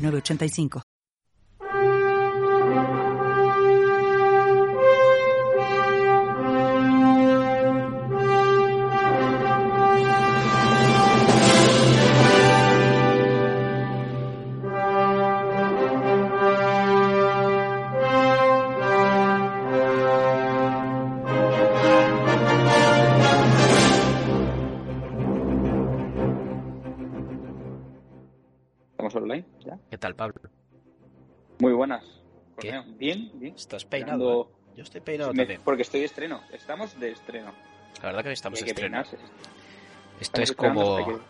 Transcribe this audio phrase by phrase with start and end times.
[0.00, 0.89] 8985.
[30.14, 30.50] Tal, Pablo?
[31.58, 32.04] Muy buenas.
[32.62, 33.30] Bien, bien.
[33.56, 34.50] ¿Estás peinado?
[34.52, 34.74] eh?
[34.76, 35.60] Yo estoy peinado Me- también.
[35.64, 36.42] porque estoy de estreno.
[36.52, 37.52] Estamos de estreno.
[38.02, 39.10] La verdad que estamos estrenando.
[39.10, 39.16] peinarse.
[40.20, 41.24] Esto Estamos es como, que-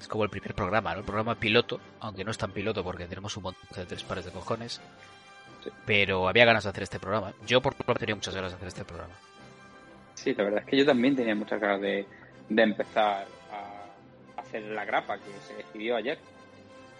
[0.00, 1.00] es como el primer programa, ¿no?
[1.00, 4.24] El programa piloto, aunque no es tan piloto porque tenemos un montón de tres pares
[4.24, 4.80] de cojones.
[5.64, 5.70] Sí.
[5.86, 7.32] Pero había ganas de hacer este programa.
[7.46, 9.14] Yo por lo tenía muchas ganas de hacer este programa.
[10.14, 12.06] Sí, la verdad es que yo también tenía muchas ganas de,
[12.48, 16.18] de empezar a hacer la grapa que se decidió ayer.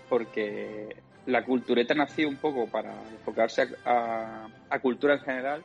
[0.08, 5.64] Porque la cultureta nació un poco para enfocarse a, a- cultura en general.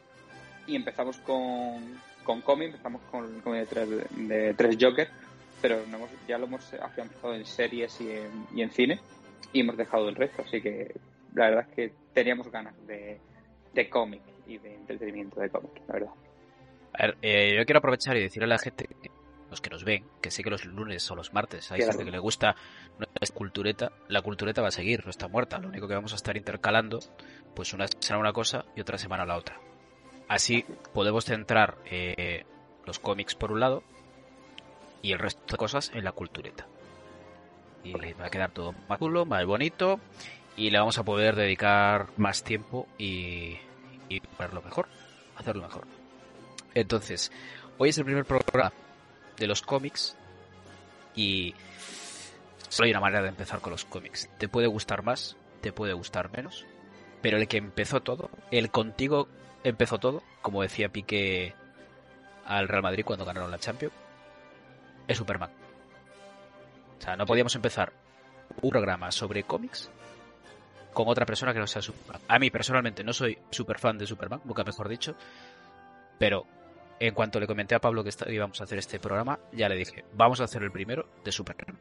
[0.68, 3.90] Y empezamos con, con cómic, empezamos con cómic de tres,
[4.28, 5.08] de tres Joker.
[5.62, 9.00] Pero no hemos- ya lo hemos afianzado en series y en, y en cine.
[9.54, 10.44] Y hemos dejado el resto.
[10.48, 10.94] Así que
[11.36, 13.20] la verdad es que teníamos ganas de,
[13.74, 16.12] de cómic y de entretenimiento de cómic, la verdad.
[16.94, 19.10] A ver, eh, yo quiero aprovechar y decirle a la gente, que-
[19.52, 21.92] los que nos ven, que sé que los lunes o los martes hay Claro.
[21.92, 22.56] gente que le gusta
[22.98, 23.92] nuestra cultureta.
[24.08, 25.60] La cultureta va a seguir, no está muerta.
[25.60, 27.00] Lo único que vamos a estar intercalando,
[27.54, 29.60] pues una semana una cosa y otra semana la otra.
[30.30, 32.46] Así podemos centrar eh,
[32.86, 33.84] los cómics por un lado
[35.02, 36.66] y el resto de cosas en la cultureta.
[37.84, 40.00] Y va a quedar todo más chulo, más bonito
[40.56, 43.58] y le vamos a poder dedicar más tiempo y,
[44.08, 44.22] y
[44.64, 44.88] mejor.
[45.36, 45.88] Hacerlo mejor.
[46.74, 47.32] Entonces,
[47.78, 48.72] hoy es el primer programa
[49.42, 50.16] de los cómics
[51.16, 51.54] y
[52.70, 54.30] solo hay una manera de empezar con los cómics.
[54.38, 56.66] Te puede gustar más, te puede gustar menos,
[57.22, 59.28] pero el que empezó todo, el contigo
[59.64, 61.54] empezó todo, como decía Piqué
[62.46, 63.94] al Real Madrid cuando ganaron la Champions,
[65.08, 65.52] es Superman.
[66.98, 67.92] O sea, no podíamos empezar
[68.62, 69.90] un programa sobre cómics
[70.94, 72.22] con otra persona que no sea Superman.
[72.28, 75.16] A mí personalmente no soy super fan de Superman, nunca mejor dicho,
[76.20, 76.46] pero
[77.02, 80.06] en cuanto le comenté a Pablo que íbamos a hacer este programa, ya le dije,
[80.14, 81.80] vamos a hacer el primero de Superman.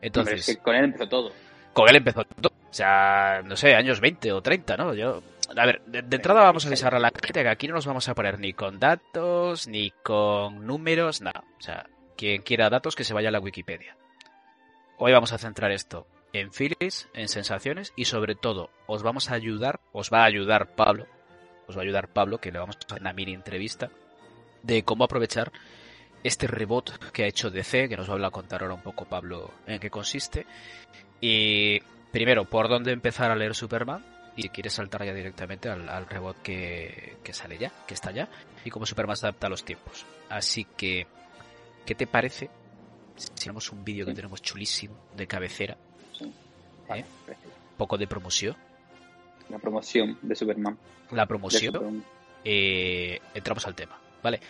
[0.00, 1.32] Entonces, es que con él empezó todo.
[1.72, 2.52] con él empezó todo.
[2.70, 4.94] O sea, no sé, años 20 o 30, ¿no?
[4.94, 5.20] Yo,
[5.56, 7.86] a ver, de, de entrada vamos a avisar a la gente que aquí no nos
[7.86, 11.42] vamos a poner ni con datos, ni con números, nada.
[11.58, 11.86] O sea,
[12.16, 13.96] quien quiera datos que se vaya a la Wikipedia.
[14.96, 19.34] Hoy vamos a centrar esto en feelings, en sensaciones y sobre todo os vamos a
[19.34, 21.08] ayudar, os va a ayudar Pablo,
[21.70, 23.90] os va a ayudar Pablo, que le vamos a hacer una mini entrevista
[24.62, 25.52] de cómo aprovechar
[26.22, 29.52] este rebot que ha hecho DC, que nos va a contar ahora un poco Pablo
[29.66, 30.46] en qué consiste.
[31.20, 31.80] Y
[32.12, 34.04] primero, por dónde empezar a leer Superman.
[34.36, 38.10] Y si quieres saltar ya directamente al, al rebot que, que sale ya, que está
[38.12, 38.28] ya.
[38.64, 40.06] Y cómo Superman se adapta a los tiempos.
[40.28, 41.06] Así que,
[41.84, 42.48] ¿qué te parece
[43.16, 45.76] si tenemos un vídeo que tenemos chulísimo de cabecera?
[46.88, 47.36] Vale, ¿Eh?
[47.76, 48.56] Poco de promoción.
[49.50, 50.78] La promoción de Superman.
[51.10, 51.72] La promoción.
[51.74, 52.04] Superman.
[52.44, 53.98] eh, entramos al tema.
[54.22, 54.40] ¿Vale?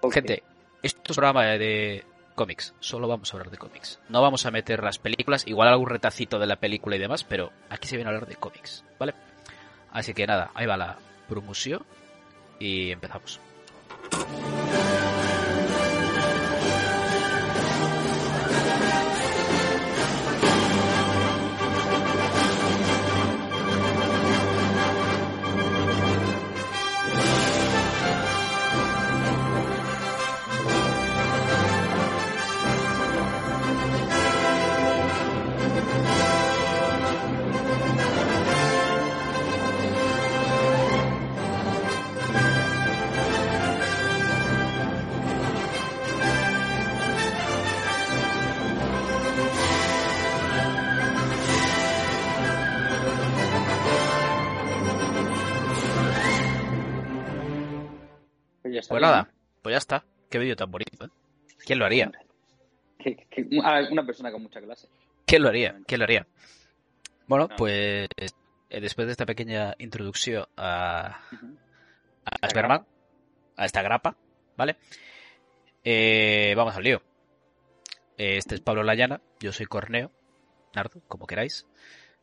[0.00, 0.14] Ok.
[0.14, 0.42] Gente,
[0.82, 2.04] esto es un programa de
[2.34, 4.00] cómics, solo vamos a hablar de cómics.
[4.08, 7.52] No vamos a meter las películas, igual algún retacito de la película y demás, pero
[7.68, 9.14] aquí se viene a hablar de cómics, ¿vale?
[9.92, 10.98] Así que nada, ahí va la
[11.28, 11.84] promoción
[12.58, 13.38] y empezamos.
[58.92, 59.30] Pues bien, nada,
[59.62, 60.04] pues ya está.
[60.30, 61.08] Qué vídeo tan bonito, ¿eh?
[61.64, 62.10] ¿Quién lo haría?
[63.50, 64.88] Una una persona con mucha clase.
[65.26, 65.80] ¿Quién lo haría?
[65.86, 66.26] ¿Quién lo haría?
[67.26, 71.20] Bueno, pues eh, después de esta pequeña introducción a,
[72.24, 72.86] a Superman,
[73.56, 74.16] a esta grapa,
[74.56, 74.76] ¿vale?
[75.84, 77.02] Eh, vamos al lío.
[78.16, 80.12] Este es Pablo Layana, yo soy Corneo,
[80.74, 81.66] Nardo, como queráis.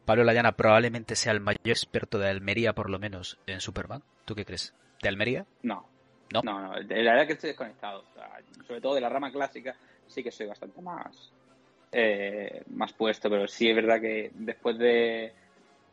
[0.06, 4.04] Pablo Layana probablemente sea el mayor experto de Almería, por lo menos, en Superman.
[4.26, 4.74] ¿Tú qué crees?
[5.02, 5.46] ¿De Almería?
[5.62, 5.90] No.
[6.34, 6.74] No, no, no.
[6.74, 8.04] la verdad que estoy desconectado.
[8.68, 9.76] sobre todo de la rama clásica,
[10.08, 11.32] sí que soy bastante más,
[11.92, 15.34] eh, más puesto, pero sí es verdad que después de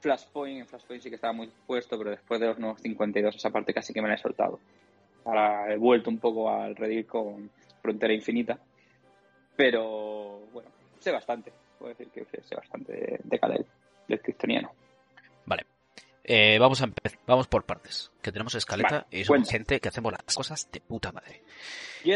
[0.00, 3.50] Flashpoint, en Flashpoint sí que estaba muy puesto, pero después de los nuevos 52 esa
[3.50, 4.60] parte casi que me la he soltado.
[5.24, 7.50] Ahora he vuelto un poco al redil con
[7.80, 8.58] Frontera Infinita,
[9.56, 10.68] pero bueno,
[11.00, 13.64] sé bastante, puedo decir que sé bastante de, de
[14.06, 14.70] del cristoniano.
[16.28, 18.10] Eh, vamos a empezar, vamos por partes.
[18.20, 21.44] Que tenemos escaleta y somos gente que hacemos las cosas de puta madre.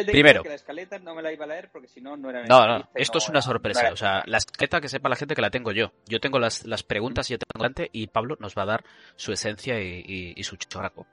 [0.04, 0.42] Primero.
[0.42, 2.44] Que la escaleta no me la iba a leer porque si no, no era.
[2.44, 3.92] No, no, esto es una sorpresa.
[3.92, 5.92] o sea, la escaleta que sepa la gente que la tengo yo.
[6.06, 8.84] Yo tengo las, las preguntas y yo tengo delante y Pablo nos va a dar
[9.14, 11.06] su esencia y, y, su choraco.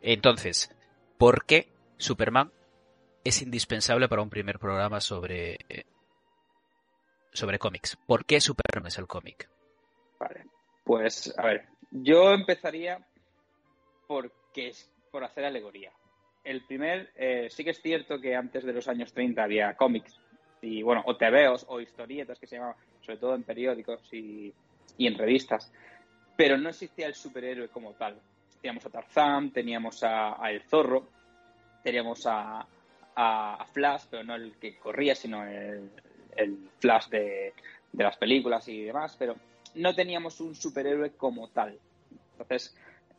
[0.00, 0.70] Entonces,
[1.18, 2.52] ¿por qué Superman
[3.24, 5.58] es indispensable para un primer programa sobre
[7.32, 7.98] sobre cómics?
[8.06, 9.48] ¿Por qué Superman es el cómic?
[10.20, 10.46] Vale.
[10.84, 12.98] Pues, a ver, yo empezaría
[14.06, 14.72] porque,
[15.10, 15.92] por hacer alegoría.
[16.42, 20.18] El primer, eh, sí que es cierto que antes de los años 30 había cómics
[20.60, 24.52] y, bueno, o tebeos o historietas que se llamaban, sobre todo en periódicos y,
[24.98, 25.72] en revistas,
[26.36, 28.18] pero no existía el superhéroe como tal.
[28.60, 31.08] Teníamos a Tarzán, teníamos a, El Zorro,
[31.82, 32.66] teníamos a,
[33.14, 35.90] a, Flash, pero no el que corría, sino el,
[36.78, 37.52] Flash de,
[37.92, 39.36] de las películas y demás, pero
[39.74, 41.78] no teníamos un superhéroe como tal.
[42.32, 42.76] Entonces,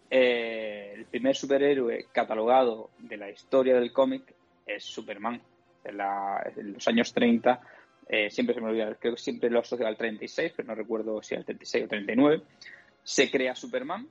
[0.10, 4.34] eh, el primer superhéroe catalogado de la historia del cómic
[4.66, 5.42] es Superman.
[5.84, 7.62] En, los años 30,
[8.08, 11.22] eh, siempre se me olvida, creo que siempre lo asocio al 36, pero no recuerdo
[11.22, 12.42] si al 36 o 39.
[13.04, 14.08] Se crea Superman,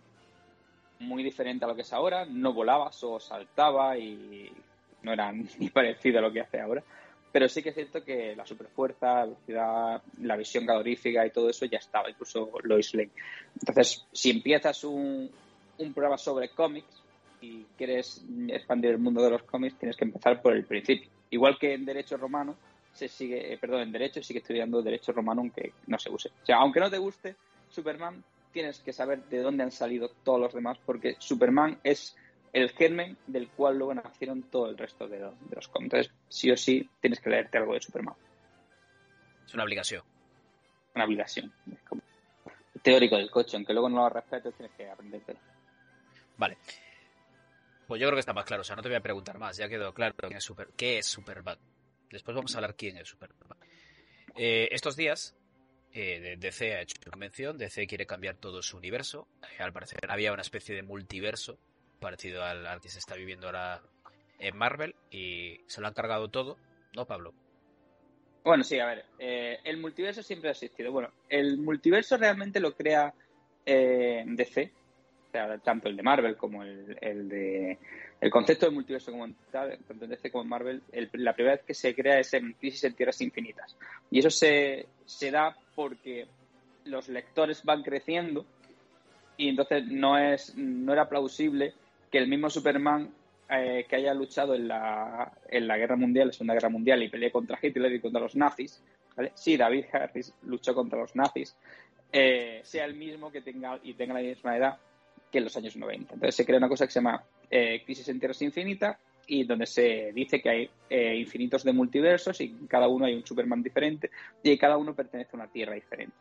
[0.99, 4.53] muy diferente a lo que es ahora, no volaba, solo saltaba y
[5.03, 6.83] no era ni parecido a lo que hace ahora.
[7.33, 11.65] Pero sí que es cierto que la superfuerza, velocidad, la visión calorífica y todo eso
[11.65, 13.11] ya estaba, incluso Lois Lane.
[13.59, 15.31] Entonces, si empiezas un,
[15.79, 17.03] un programa sobre cómics
[17.41, 21.09] y quieres expandir el mundo de los cómics, tienes que empezar por el principio.
[21.31, 22.55] Igual que en Derecho Romano,
[22.93, 26.29] se sigue, eh, perdón, en Derecho sigue estudiando Derecho Romano aunque no se use.
[26.29, 27.37] O sea, aunque no te guste
[27.71, 32.17] Superman, tienes que saber de dónde han salido todos los demás, porque Superman es
[32.53, 35.95] el germen del cual luego nacieron todo el resto de los, de cómics.
[35.95, 38.15] Entonces, sí o sí, tienes que leerte algo de Superman.
[39.47, 40.03] Es una obligación.
[40.95, 41.53] Una obligación.
[41.73, 42.03] Es como
[42.83, 45.39] teórico del coche, aunque luego no lo respetes, tienes que aprendértelo.
[46.37, 46.59] Vale.
[47.87, 48.63] Pues yo creo que está más claro.
[48.63, 49.57] O sea, no te voy a preguntar más.
[49.57, 51.59] Ya quedó claro quién es, Super, qué es Superman.
[52.11, 53.59] Después vamos a hablar quién es Superman.
[54.35, 55.35] Eh, estos días,
[55.93, 57.57] eh, DC ha hecho una convención.
[57.57, 59.29] DC quiere cambiar todo su universo.
[59.43, 61.59] Eh, al parecer había una especie de multiverso
[62.03, 63.81] parecido al, que se está viviendo ahora
[64.39, 66.59] en Marvel y se lo han cargado todo,
[66.95, 67.33] ¿no, Pablo?
[68.45, 70.91] Bueno, sí, a ver, eh, el multiverso siempre ha existido.
[70.91, 73.15] Bueno, el multiverso realmente lo crea
[73.65, 74.73] eh, DC,
[75.29, 77.79] o sea, tanto el de Marvel como el, de...
[78.21, 80.83] El concepto de multiverso como tanto en DC como en Marvel,
[81.15, 83.77] la primera vez que se crea es en Crisis en Tierras Infinitas.
[84.11, 86.29] Y eso se, se da porque
[86.85, 88.45] los lectores van creciendo
[89.37, 91.75] y entonces no, es, no era plausible
[92.13, 93.11] que el mismo Superman
[93.49, 97.09] eh, que haya luchado en la, en la Guerra Mundial, la Segunda Guerra Mundial, y
[97.09, 98.83] peleó contra Hitler y contra los nazis,
[99.17, 99.33] ¿vale?
[99.35, 101.57] Sí, David Harris luchó contra los nazis,
[102.13, 104.79] eh, sea el mismo que tenga y tenga la misma edad
[105.31, 106.15] que en los años 90.
[106.15, 109.67] Entonces se crea una cosa que se llama eh, Crisis en Tierras Infinita y donde
[109.67, 110.71] se dice que hay
[111.19, 114.11] infinitos de multiversos y cada uno hay un Superman diferente
[114.43, 116.17] y cada uno pertenece a una Tierra diferente.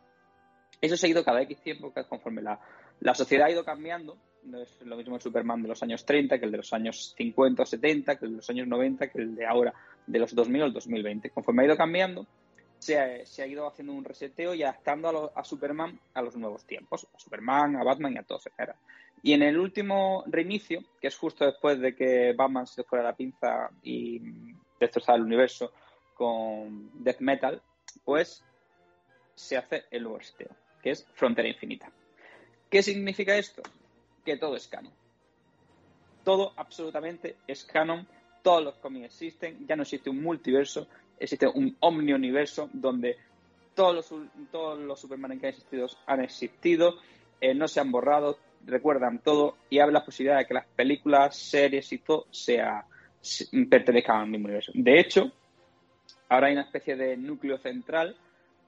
[0.79, 2.60] Eso se ha ido cada X tiempo conforme la,
[3.01, 6.39] la sociedad ha ido cambiando no es lo mismo el Superman de los años 30
[6.39, 9.19] que el de los años 50 o 70, que el de los años 90, que
[9.19, 9.74] el de ahora,
[10.05, 11.29] de los 2000 o el 2020.
[11.29, 12.27] Conforme ha ido cambiando,
[12.81, 17.19] se ha, ido haciendo un reseteo y adaptando a, Superman a los nuevos tiempos, a
[17.19, 18.71] Superman, a Batman y a todos, etc.
[19.21, 23.15] Y en el último reinicio, que es justo después de que Batman se fuera la
[23.15, 24.19] pinza y
[24.79, 25.71] destrozara el universo
[26.15, 27.62] con Death Metal,
[28.03, 28.43] pues
[29.36, 30.50] se hace el nuevo reseteo,
[30.81, 31.91] que es Frontera Infinita.
[32.67, 33.62] ¿Qué significa esto?
[34.25, 34.94] Que todo es canon.
[36.24, 38.08] Todo absolutamente es canon,
[38.44, 40.88] todos los cómics existen, ya no existe un multiverso,
[41.20, 43.18] existe un omniuniverso donde
[43.74, 46.96] todos los, todos los Superman que han existido han existido,
[47.40, 51.36] eh, no se han borrado, recuerdan todo y abre la posibilidad de que las películas,
[51.36, 52.86] series y todo sea,
[53.70, 54.72] pertenezcan al mismo universo.
[54.75, 55.32] De hecho,
[56.30, 58.16] ahora hay una especie de núcleo central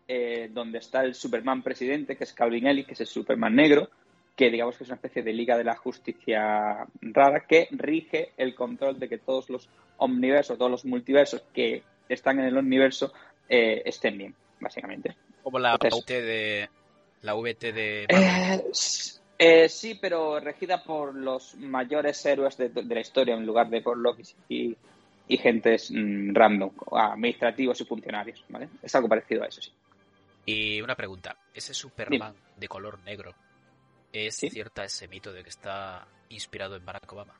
[0.07, 3.89] eh, donde está el Superman presidente, que es Calvin Ellis, que es el Superman negro,
[4.35, 8.55] que digamos que es una especie de Liga de la Justicia rara, que rige el
[8.55, 13.13] control de que todos los omniversos, todos los multiversos que están en el universo
[13.47, 15.15] eh, estén bien, básicamente.
[15.43, 16.69] Como la VT de
[17.21, 18.63] la VT de eh,
[19.37, 23.97] eh, sí, pero regida por los mayores héroes de, la historia en lugar de por
[23.97, 24.75] Loki y,
[25.27, 28.69] y gentes mm, random, administrativos y funcionarios, ¿vale?
[28.81, 29.71] Es algo parecido a eso, sí.
[30.45, 33.33] Y una pregunta, ese Superman de color negro,
[34.13, 37.33] ¿es cierta ese mito de que está inspirado en Barack Obama?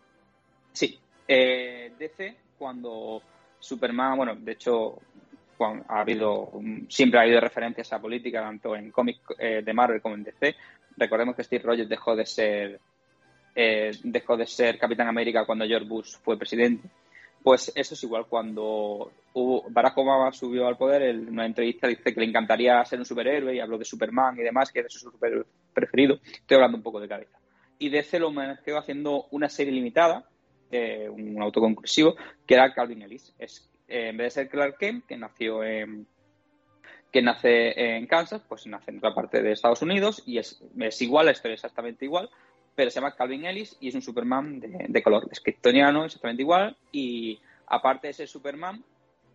[0.71, 3.21] Sí, eh, DC cuando
[3.59, 4.99] Superman, bueno, de hecho
[5.87, 6.51] ha habido
[6.89, 10.55] siempre ha habido referencias a política tanto en cómics eh, de Marvel como en DC.
[10.97, 12.79] Recordemos que Steve Rogers dejó de ser
[13.55, 16.89] eh, dejó de ser Capitán América cuando George Bush fue presidente.
[17.43, 19.11] Pues eso es igual cuando
[19.69, 23.55] Barack Obama subió al poder, en una entrevista dice que le encantaría ser un superhéroe
[23.55, 26.19] y habló de Superman y demás, que es su superhéroe preferido.
[26.23, 27.37] Estoy hablando un poco de cabeza.
[27.79, 30.25] Y DC lo homenajeó haciendo una serie limitada,
[30.71, 32.15] eh, un autoconclusivo,
[32.47, 33.35] que era Calvin Ellis.
[33.37, 36.07] Es eh, en vez de ser Clark Kent, que nació en,
[37.11, 41.01] que nace en Kansas, pues nace en otra parte de Estados Unidos y es, es
[41.01, 42.29] igual, la historia es exactamente igual,
[42.75, 47.39] pero se llama Calvin Ellis y es un Superman de, color, kryptoniano, exactamente igual, y
[47.67, 48.83] aparte de ser Superman,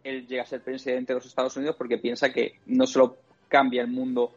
[0.05, 3.17] él llega a ser presidente de los Estados Unidos porque piensa que no solo
[3.49, 4.33] cambia el mundo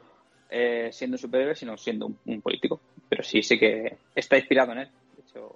[0.50, 2.82] eh, siendo un superhéroe, sino siendo un, político.
[3.08, 4.90] Pero sí, sí que está inspirado en él.
[5.16, 5.56] De hecho,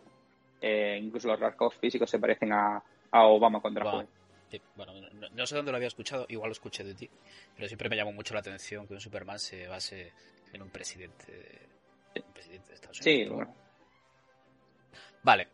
[0.62, 4.08] eh, incluso los rasgos físicos se parecen a, Obama era joven
[4.76, 4.94] bueno,
[5.34, 7.10] no, sé dónde lo había escuchado, igual lo escuché de ti,
[7.56, 10.12] pero siempre me llamó mucho la atención que un Superman se base
[10.54, 11.65] en un presidente
[12.16, 13.04] de, Estados Unidos.
[13.04, 13.56] Sí, bueno.
[15.24, 15.48] Vale,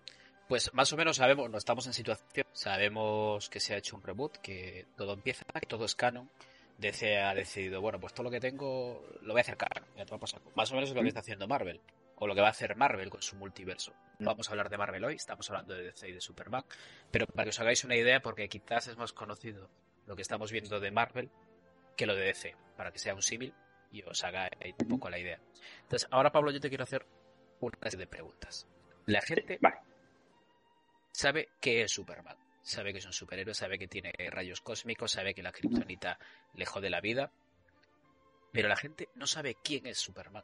[0.48, 4.03] pues más o menos sabemos, no estamos en situación, sabemos que se ha hecho un
[4.03, 6.30] reboot, que todo empieza, que todo es canon.
[6.77, 9.86] DC ha decidido, bueno, pues todo lo que tengo lo voy a hacer canon.
[10.56, 11.80] Más o menos es lo que está haciendo Marvel
[12.15, 13.94] o lo que va a hacer Marvel con su multiverso.
[14.20, 16.63] No vamos a hablar de Marvel hoy, estamos hablando de DC y de Superman,
[17.10, 19.70] pero para que os hagáis una idea, porque quizás es más conocido
[20.06, 21.32] lo que estamos viendo de Marvel
[21.98, 23.53] que lo de DC, para que sea un símil
[23.91, 25.39] y os haga un poco la idea.
[25.83, 27.05] Entonces, ahora Pablo, yo te quiero hacer
[27.60, 28.67] una serie de preguntas.
[29.05, 29.60] La gente
[31.12, 35.33] sabe qué es Superman, sabe que es un superhéroe, sabe que tiene rayos cósmicos, sabe
[35.33, 36.17] que la kriptonita
[36.53, 37.31] le jode la vida,
[38.51, 40.43] pero la gente no sabe quién es Superman.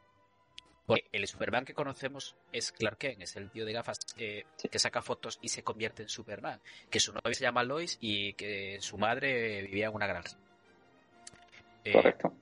[0.86, 4.46] Porque el Superman que conocemos es Clark Kent, es el tío de gafas que
[4.78, 6.62] saca fotos y se convierte en Superman.
[6.88, 10.38] Que su novia se llama Lois y que su madre vivía en una granja.
[11.84, 12.34] Eh, Correcto.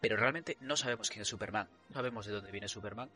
[0.00, 3.10] Pero realmente no sabemos quién es Superman, no sabemos de dónde viene Superman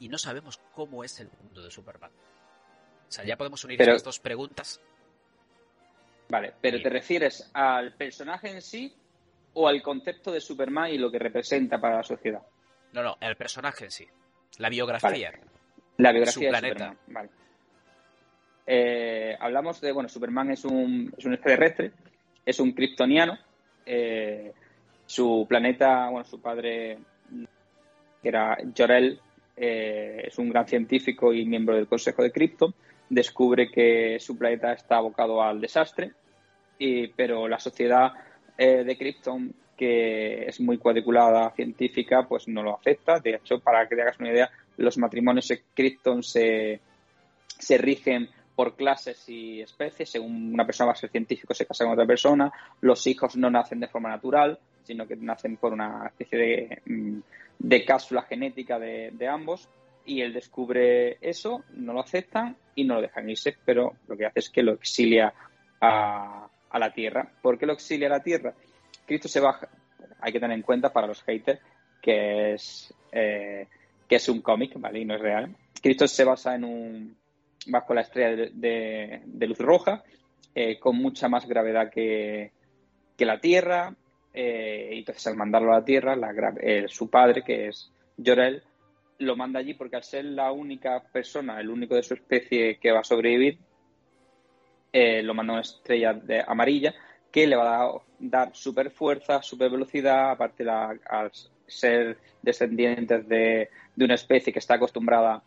[0.00, 2.10] y no sabemos cómo es el mundo de Superman.
[3.08, 4.80] O sea, ya podemos unir estas dos preguntas.
[6.28, 8.92] Vale, pero ¿te refieres al personaje en sí
[9.52, 12.42] o al concepto de Superman y lo que representa para la sociedad?
[12.92, 14.08] No, no, el personaje en sí.
[14.58, 15.32] La biografía.
[15.98, 16.98] La biografía de Superman.
[17.08, 17.30] Vale.
[18.66, 21.92] Eh, hablamos de, bueno, Superman es un, es un extraterrestre,
[22.44, 23.38] es un kryptoniano.
[23.84, 24.52] Eh,
[25.06, 26.98] su planeta, bueno, su padre,
[28.22, 29.20] que era Jorel,
[29.56, 32.74] eh, es un gran científico y miembro del Consejo de Krypton.
[33.08, 36.12] Descubre que su planeta está abocado al desastre,
[36.78, 38.12] y, pero la sociedad
[38.56, 43.20] de Krypton que es muy cuadriculada científica, pues no lo acepta.
[43.20, 46.80] De hecho, para que te hagas una idea, los matrimonios en Krypton se,
[47.46, 50.10] se rigen por clases y especies.
[50.10, 52.52] Según una persona va a ser científico, se casa con otra persona.
[52.80, 57.18] Los hijos no nacen de forma natural, sino que nacen por una especie de, mm,
[57.58, 59.68] de cápsula genética de, de ambos.
[60.06, 64.26] Y él descubre eso, no lo aceptan y no lo dejan irse, pero lo que
[64.26, 65.32] hace es que lo exilia
[65.80, 67.26] a, a la Tierra.
[67.40, 68.52] ¿Por qué lo exilia a la Tierra?
[69.06, 69.68] Cristo se baja,
[70.20, 71.60] hay que tener en cuenta para los haters
[72.04, 73.66] que es, eh,
[74.06, 75.00] que es un cómic, ¿vale?
[75.00, 75.56] Y no es real.
[75.80, 77.16] Cristo se basa en un,
[77.66, 80.02] bajo la estrella de, luz roja,
[80.54, 82.52] eh, con mucha más gravedad que,
[83.18, 83.94] la Tierra.
[84.34, 86.16] Eh, entonces al mandarlo a la Tierra,
[86.88, 87.90] su padre, que es
[88.24, 88.62] Jorel,
[89.18, 92.90] lo manda allí porque al ser la única persona, el único de su especie que
[92.90, 93.58] va a sobrevivir,
[94.92, 96.94] lo manda a una estrella de, amarilla
[97.30, 101.32] que le va a dar super fuerza, super velocidad, aparte la, al
[101.66, 105.42] ser descendientes de, una especie que está acostumbrada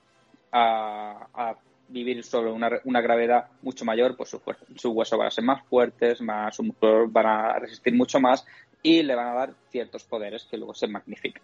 [0.52, 1.56] a,
[1.90, 4.42] vivir sobre una, gravedad mucho mayor, pues sus
[4.76, 8.46] su huesos van a ser más fuertes, más, sus músculos van a resistir mucho más
[8.88, 11.44] y le van a dar ciertos poderes que luego se magnifican.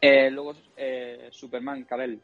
[0.00, 2.18] Eh, luego eh, Superman Kal-El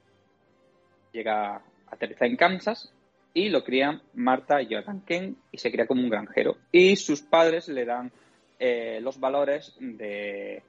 [1.13, 2.91] llega a aterrizar en Kansas
[3.35, 6.57] y lo crían Marta y Jonathan Kent y se cría como un granjero.
[6.73, 8.11] Y sus padres le dan
[8.59, 10.63] eh, los valores de,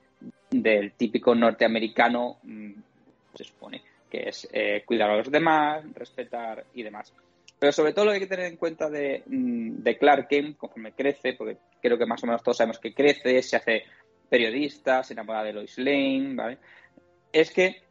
[0.49, 2.73] del típico norteamericano, mm,
[3.35, 4.49] se supone, que es
[4.85, 7.13] cuidar a los demás, respetar y demás.
[7.59, 10.57] Pero sobre todo lo que hay que tener en cuenta de, mm, de Clark Kent,
[10.57, 13.83] conforme crece, porque creo que más o menos todos sabemos que crece, se hace
[14.29, 16.57] periodista, se enamora de Lois Lane, ¿vale?
[17.31, 17.81] Es que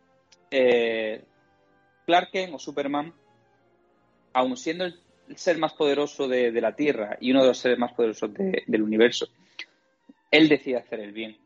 [0.50, 1.22] eh,
[2.06, 3.12] Clark Kent o Superman,
[4.32, 5.00] aun siendo el
[5.36, 9.28] ser más poderoso de, la Tierra y uno de los seres más poderosos del universo,
[10.30, 11.38] él decide hacer el bien.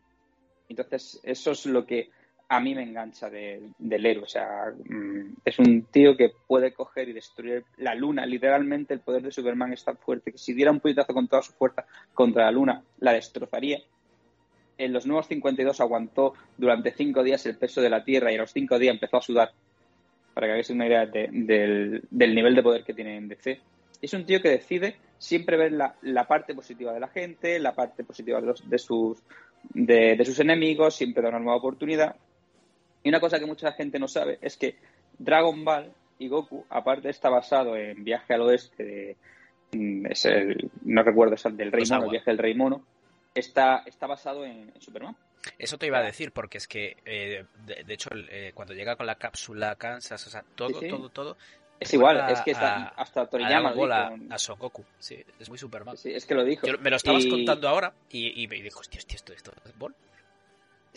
[0.69, 2.11] Entonces, eso es lo que
[2.50, 4.25] a mí me engancha del héroe.
[4.25, 8.25] O sea, mm, es un tío que puede coger y destruir la luna.
[8.25, 11.43] Literalmente, el poder de Superman es tan fuerte que si diera un puñetazo con toda
[11.43, 13.81] su fuerza contra la luna, la destrozaría.
[14.78, 18.38] En los nuevos 52 aguantó durante cinco días el peso de la Tierra y a
[18.38, 19.52] los cinco días empezó a sudar.
[20.33, 23.61] Para que hagáis una idea del, nivel de poder que tiene en DC.
[24.00, 28.05] Es un tío que decide siempre ver la, parte positiva de la gente, la parte
[28.05, 29.19] positiva de, de sus,
[29.75, 32.14] de, sus enemigos, siempre da una nueva oportunidad.
[33.02, 34.76] Y una cosa que mucha gente no sabe es que
[35.19, 39.17] Dragon Ball y Goku, aparte está basado en Viaje al Oeste de,
[39.73, 42.85] mm, es el, no recuerdo, es el del Rey Mono, el Viaje del Rey Mono,
[43.35, 45.17] está, está basado en, Superman.
[45.59, 49.07] Eso te iba a decir, porque es que, eh, de, hecho, eh, cuando llega con
[49.07, 51.37] la cápsula Kansas, o sea, todo, todo, todo,
[51.81, 53.71] es igual, es que está, hasta Toriyama.
[53.71, 55.97] A, a, Son Goku, sí, es muy Superman.
[55.97, 56.67] Sí, es que lo dijo.
[56.81, 59.95] me lo estabas contando ahora y, me dijo, hostia, hostia, esto, esto es Ball.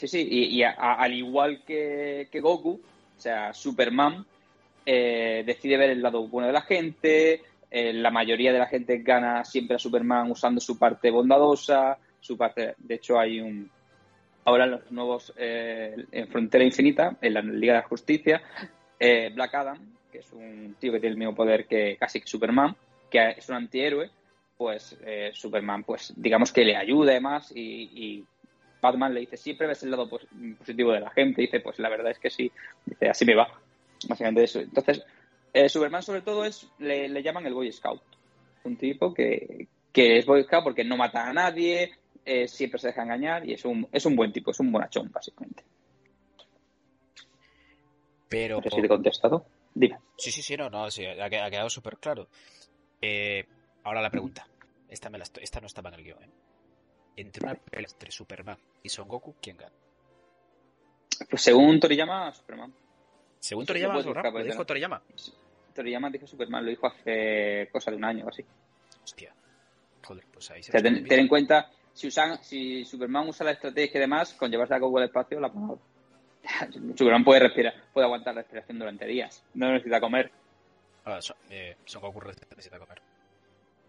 [0.01, 4.25] Sí, sí, y, al igual que, Goku, o sea, Superman
[4.83, 8.97] eh, decide ver el lado bueno de la gente, eh, la mayoría de la gente
[9.03, 13.69] gana siempre a Superman usando su parte bondadosa, su parte, de hecho hay un,
[14.45, 18.41] ahora en los nuevos, eh, en Frontera Infinita, en la Liga de la Justicia,
[18.99, 19.77] Black Adam,
[20.11, 22.75] que es un tío que tiene el mismo poder que casi que Superman,
[23.07, 24.09] que es un antihéroe,
[24.57, 24.97] pues
[25.33, 27.61] Superman, pues digamos que le ayuda más y,
[27.93, 28.25] y,
[28.81, 32.11] Batman le dice, siempre ves el lado positivo de la gente, dice, pues la verdad
[32.11, 32.51] es que sí,
[32.85, 33.47] dice, así me va,
[34.07, 34.59] básicamente eso.
[34.59, 35.03] Entonces,
[35.53, 38.01] eh, Superman sobre todo es, le, llaman el Boy Scout,
[38.63, 41.91] un tipo que, que es Boy Scout porque no mata a nadie,
[42.25, 45.11] eh, siempre se deja engañar y es un, es un buen tipo, es un bonachón,
[45.11, 45.63] básicamente.
[48.29, 48.61] Pero...
[48.61, 49.45] si te he contestado.
[50.17, 52.27] Sí, sí, sí, no, no, sí, ha, quedado súper claro.
[53.01, 53.45] Eh,
[53.83, 54.47] ahora la pregunta.
[54.89, 56.23] Esta, me la esta no estaba en el guion.
[56.23, 56.29] ¿eh?
[57.15, 59.73] Entre una pelea entre Superman y Son Goku, ¿quién gana?
[61.29, 62.73] Pues según Toriyama, Superman.
[63.39, 65.01] Según Toriyama, ¿lo dijo Toriyama?
[65.73, 68.43] Toriyama dijo Superman, lo dijo hace cosa de un año o así.
[69.03, 69.33] Hostia.
[70.03, 73.97] Joder, pues ahí se ten, ten, en cuenta, si, usan, si Superman usa la estrategia
[73.97, 75.75] y demás, con llevarse a Goku al espacio, la ha
[76.97, 79.43] Superman puede respirar, puede aguantar la respiración durante días.
[79.53, 80.31] No necesita comer.
[81.05, 83.01] Ah, son, eh, son Goku necesita comer.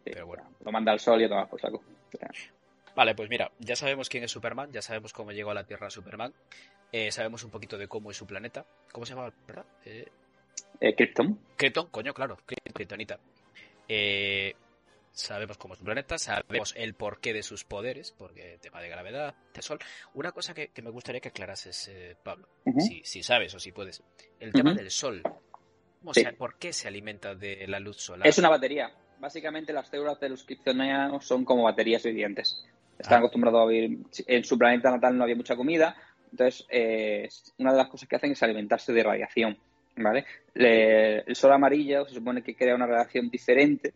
[0.04, 0.44] Pero bueno.
[0.64, 1.82] Lo manda al sol y toma por saco.
[2.94, 5.88] Vale, pues mira, ya sabemos quién es Superman, ya sabemos cómo llegó a la Tierra
[5.88, 6.32] Superman,
[6.92, 8.66] eh, sabemos un poquito de cómo es su planeta.
[8.92, 9.64] ¿Cómo se llama, verdad?
[9.84, 10.06] Eh,
[10.80, 11.38] eh Krypton.
[11.56, 12.38] Krypton, coño, claro,
[12.74, 13.18] Kryptonita.
[13.88, 14.54] Eh,
[15.10, 19.34] sabemos cómo es un planeta, sabemos el porqué de sus poderes, porque tema de gravedad,
[19.54, 19.78] de sol.
[20.14, 24.02] Una cosa que, me gustaría que aclarases, eh, Pablo, si, sabes o si puedes,
[24.38, 25.22] el tema del sol.
[26.36, 28.26] ¿Por qué se alimenta de la luz solar?
[28.26, 28.92] Es una batería.
[29.18, 32.64] Básicamente las células de los kryptonianos son como baterías vivientes.
[33.02, 33.18] Están ah.
[33.18, 33.98] acostumbrados a vivir.
[34.26, 35.96] En su planeta natal no había mucha comida,
[36.30, 39.58] entonces eh, una de las cosas que hacen es alimentarse de radiación.
[39.96, 40.24] ¿vale?
[40.54, 43.92] el sol amarillo se supone que crea una radiación diferente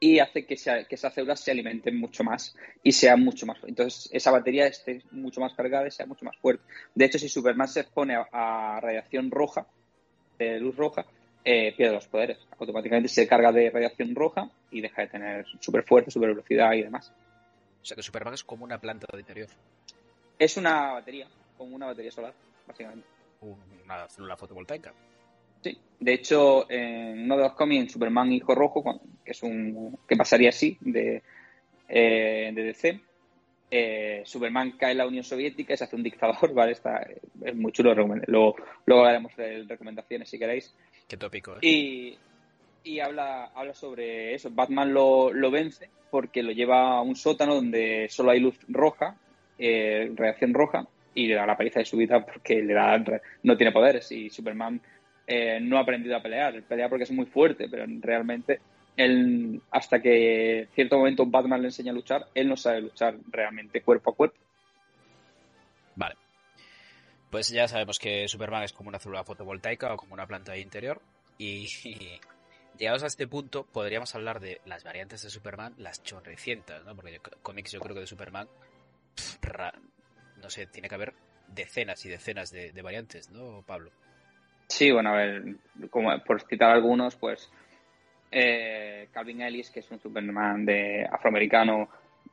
[0.00, 4.08] y hace que, que esas células se alimenten mucho más y sean mucho más entonces
[4.12, 7.68] esa batería esté mucho más cargada y sea mucho más fuerte de hecho si Superman
[7.68, 9.66] se expone a, radiación roja
[10.38, 11.06] de luz roja
[11.44, 15.84] eh, pierde los poderes automáticamente se carga de radiación roja y deja de tener super
[15.84, 17.12] fuerza super velocidad y demás
[17.82, 19.48] o sea que Superman es como una planta de interior
[20.38, 22.34] es una batería como una batería solar
[22.66, 23.06] básicamente
[23.40, 24.92] una célula fotovoltaica
[25.62, 30.16] Sí, de hecho, en uno de los cómics, Superman Hijo Rojo, que es un que
[30.16, 31.22] pasaría así de,
[31.88, 33.00] eh, de DC,
[33.70, 36.72] eh, Superman cae en la Unión Soviética y se hace un dictador, ¿vale?
[36.72, 37.06] Está,
[37.44, 40.74] es muy chulo, luego, luego hablaremos de recomendaciones si queréis.
[41.06, 41.54] Qué tópico.
[41.54, 41.58] ¿eh?
[41.62, 42.18] Y,
[43.00, 44.50] habla, habla sobre eso.
[44.50, 49.16] Batman lo, lo, vence porque lo lleva a un sótano donde solo hay luz roja,
[49.58, 53.02] eh, reacción roja, y le da la paliza de su vida porque le da,
[53.42, 54.10] no tiene poderes.
[54.12, 54.80] Y Superman
[55.26, 56.62] eh, no ha aprendido a pelear.
[56.62, 58.60] Pelea porque es muy fuerte, pero realmente
[58.96, 63.82] él, hasta que cierto momento Batman le enseña a luchar, él no sabe luchar realmente
[63.82, 64.38] cuerpo a cuerpo.
[65.96, 66.16] Vale.
[67.30, 70.60] Pues ya sabemos que Superman es como una célula fotovoltaica o como una planta de
[70.60, 71.00] interior.
[71.38, 71.66] Y,
[72.78, 76.94] llegados a este punto, podríamos hablar de las variantes de Superman, las chorrecientas, ¿no?
[76.94, 78.48] Porque cómics yo creo que de Superman,
[80.40, 81.14] no sé, tiene que haber
[81.48, 83.90] decenas y decenas de, variantes, ¿no, Pablo?
[84.68, 85.56] Sí, bueno, a ver,
[85.90, 87.50] como por citar algunos, pues
[88.30, 91.88] eh, Calvin Ellis, que es un Superman de afroamericano,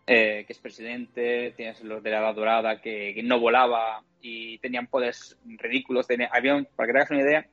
[0.08, 4.88] eh, que es presidente, tienes los de la Edad Dorada que, no volaba y tenían
[4.88, 6.08] poderes ridículos.
[6.32, 7.46] había, para que te hagas una idea,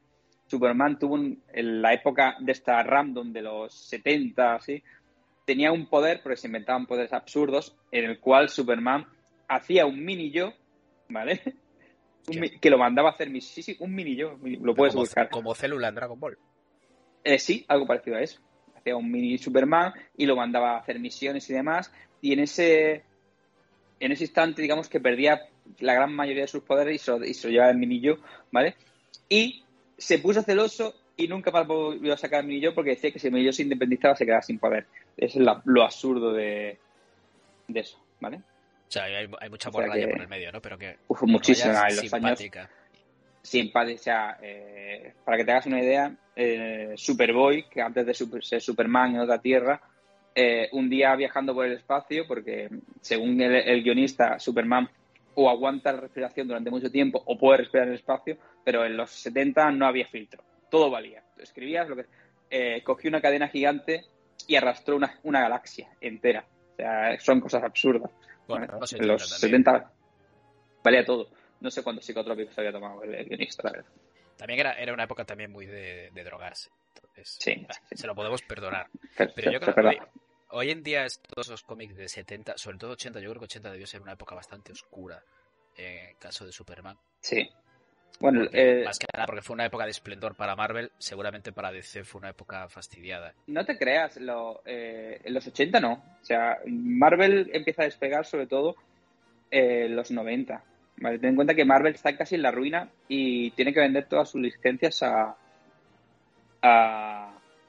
[0.46, 4.82] Superman tuvo en la época de esta random de los 70, ¿sí?
[5.46, 9.06] tenía un poder, porque se inventaban poderes absurdos, en el cual Superman
[9.48, 10.52] hacía un mini yo,
[11.08, 11.40] ¿vale?
[12.60, 13.46] que lo mandaba a hacer mis...
[13.46, 15.30] Sí, sí, un mini yo, lo puedes buscar.
[15.30, 16.36] Como célula en Dragon Ball.
[17.24, 18.40] Eh, sí, algo parecido a eso.
[18.76, 21.92] Hacía un mini Superman y lo mandaba a hacer misiones y demás.
[22.20, 23.04] Y en ese,
[24.00, 27.24] en ese instante, digamos que perdía la gran mayoría de sus poderes y se lo,
[27.24, 28.16] y se lo llevaba el mini yo,
[28.50, 28.74] ¿vale?
[29.28, 29.64] Y
[29.96, 33.44] se puso celoso y nunca más volvió a sacar a yo porque decía que si
[33.44, 34.86] yo se independizaba se quedaba sin poder.
[35.16, 36.78] Eso es lo absurdo de,
[37.68, 38.36] de, eso, ¿vale?
[38.36, 40.60] O sea, hay, hay mucha morralla por el medio, ¿no?
[40.60, 40.96] Pero que.
[41.08, 41.88] Uf, muchísima.
[41.88, 42.60] En los simpática.
[42.60, 42.72] años.
[43.42, 44.00] Simpática.
[44.00, 48.60] O sea, eh, para que te hagas una idea, eh, Superboy, que antes de ser
[48.60, 49.80] Superman en otra tierra,
[50.34, 52.68] eh, un día viajando por el espacio, porque
[53.00, 54.88] según el, el guionista, Superman
[55.36, 58.96] o aguanta la respiración durante mucho tiempo o puede respirar en el espacio, pero en
[58.96, 61.22] los 70 no había filtro, todo valía.
[61.38, 62.06] Escribías lo que...
[62.48, 64.04] Eh, cogió una cadena gigante
[64.46, 66.46] y arrastró una, una galaxia entera.
[66.72, 68.10] O sea, son cosas absurdas.
[68.46, 69.92] Bueno, en los 70
[70.84, 71.28] valía todo.
[71.60, 73.90] No sé cuántos psicotrópicos había tomado el, guionista, la verdad.
[74.36, 76.70] También era, era una época también muy de, drogarse.
[76.94, 78.86] Entonces, sí, se lo podemos perdonar.
[79.16, 79.98] Pero, yo creo que
[80.50, 83.70] hoy, en día todos los cómics de 70, sobre todo 80, yo creo que 80
[83.70, 85.22] debió ser una época bastante oscura
[85.76, 86.98] en el caso de Superman.
[87.20, 87.48] Sí,
[88.18, 91.70] bueno, eh, más que nada porque fue una época de esplendor para Marvel, seguramente para
[91.70, 93.34] DC fue una época fastidiada.
[93.46, 94.18] No te creas,
[94.64, 95.92] eh, en los 80 no.
[96.22, 98.76] O sea, Marvel empieza a despegar sobre todo
[99.50, 100.62] en los 90.
[100.98, 104.30] Ten en cuenta que Marvel está casi en la ruina y tiene que vender todas
[104.30, 105.36] sus licencias a,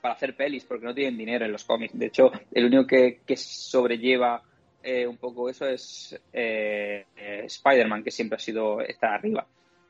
[0.02, 1.98] para hacer pelis porque no tienen dinero en los cómics.
[1.98, 4.42] De hecho, el único que, sobrelleva
[4.84, 9.46] eh, un poco eso es Spider-Man, que siempre ha sido está arriba.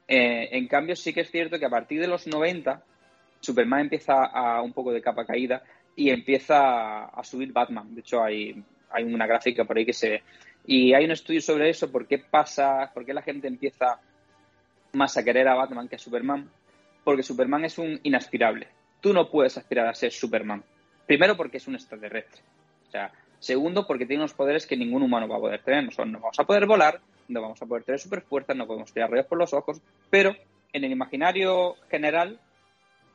[0.08, 2.82] Eh, en cambio, sí que es cierto que a partir de los 90,
[3.41, 5.62] Superman empieza a un poco de capa caída
[5.96, 7.93] y empieza a subir Batman.
[7.93, 10.24] De hecho, hay, hay una gráfica por ahí que se ve.
[10.65, 14.00] Y hay un estudio sobre eso, por qué pasa, por qué la gente empieza
[14.93, 16.50] más a querer a Batman que a Superman.
[17.04, 18.67] Porque Superman es un inaspirable.
[19.02, 20.64] Tú no puedes aspirar a ser Superman.
[21.06, 22.42] Primero porque es un extraterrestre.
[22.88, 25.84] O sea, segundo porque tiene unos poderes que ningún humano va a poder tener.
[25.98, 28.92] No, no vamos a poder volar, no vamos a poder tener super fuerza, no podemos
[28.94, 30.36] tirar rayos por los ojos, pero
[30.74, 32.40] en el imaginario general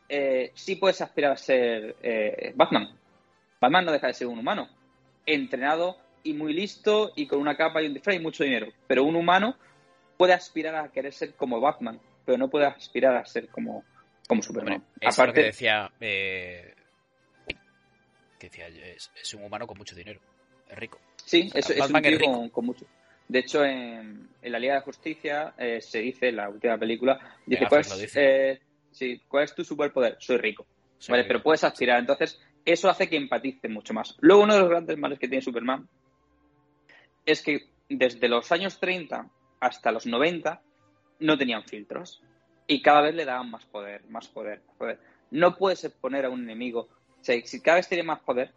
[0.09, 2.91] eh, sí puedes aspirar a ser eh, Batman.
[3.61, 4.69] Batman no deja de ser un humano,
[5.25, 9.05] entrenado y muy listo y con una capa y un disfraz y mucho dinero, pero
[9.05, 9.57] un humano
[10.17, 13.85] puede aspirar a querer ser como Batman, pero no puede aspirar a ser como,
[14.33, 14.83] como Superman.
[15.05, 16.75] Aparte, que decía, eh,
[18.39, 20.21] que decía es, un humano con mucho dinero,
[20.71, 20.99] es rico.
[21.17, 22.87] Sí, es, un tío con mucho.
[23.29, 27.67] De hecho, en, la Liga de Justicia eh, se dice, en la última película, dice,
[27.69, 28.61] ¿cuál, es, eh,
[29.29, 30.17] ¿cuál es tu superpoder?
[30.19, 30.67] Soy rico.
[31.09, 31.99] vale, pero puedes aspirar.
[31.99, 34.17] Entonces, eso hace que empatice mucho más.
[34.21, 35.87] Luego, uno de los grandes males que tiene Superman
[37.27, 39.29] es que desde los años 30
[39.61, 40.63] hasta los 90
[41.21, 42.23] no tenían filtros.
[42.67, 44.99] Y cada vez le daban más poder, más poder, más poder.
[45.31, 46.89] No puedes exponer a un enemigo.
[47.21, 48.53] Si cada vez tiene más poder,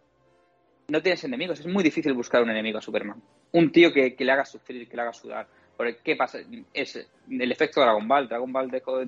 [0.88, 1.60] no tienes enemigos.
[1.60, 3.22] Es muy difícil buscar un enemigo a Superman
[3.56, 5.48] un tío que, le haga sufrir, que le haga sudar.
[5.78, 6.40] Porque, ¿qué pasa?
[6.74, 6.96] Es
[7.30, 8.28] el efecto Dragon Ball.
[8.28, 9.02] Dragon Ball dejó,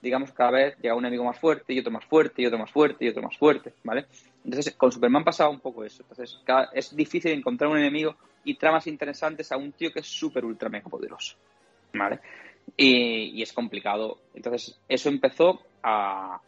[0.00, 2.70] digamos, cada vez llega un enemigo más fuerte y otro más fuerte y otro más
[2.70, 4.06] fuerte y otro más fuerte, ¿vale?
[4.44, 6.02] Entonces, con Superman pasaba un poco eso.
[6.02, 6.42] Entonces,
[6.72, 10.70] es difícil encontrar un enemigo y tramas interesantes a un tío que es súper, ultra,
[10.70, 11.36] mega poderoso,
[11.92, 12.18] ¿vale?
[12.76, 14.18] Y, es complicado.
[14.34, 16.40] Entonces, eso empezó a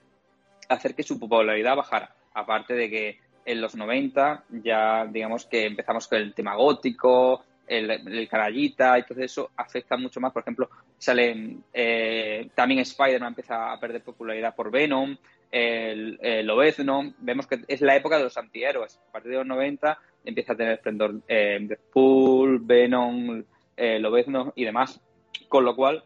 [0.69, 2.15] hacer que su popularidad bajara.
[2.35, 7.91] Aparte de que en los 90 ya digamos que empezamos con el tema gótico, el,
[7.91, 8.29] el
[8.61, 10.33] y todo eso afecta mucho más.
[10.33, 15.17] Por ejemplo, sale eh, también Spider-Man empieza a perder popularidad por Venom,
[15.51, 17.15] el, el.
[17.19, 18.99] Vemos que es la época de los antihéroes.
[19.09, 23.45] A partir de los 90 empieza a tener esplendor eh, Deadpool, Venom,
[23.77, 25.01] Lobezno y demás.
[25.49, 26.05] Con lo cual,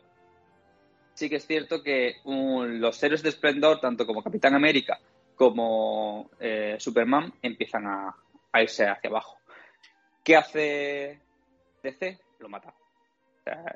[1.16, 5.00] sí que es cierto que los héroes de esplendor, tanto como Capitán América
[5.34, 8.14] como eh, Superman empiezan a,
[8.60, 9.38] irse hacia abajo.
[10.24, 11.20] ¿Qué hace
[11.82, 12.18] DC?
[12.38, 12.74] Lo mata.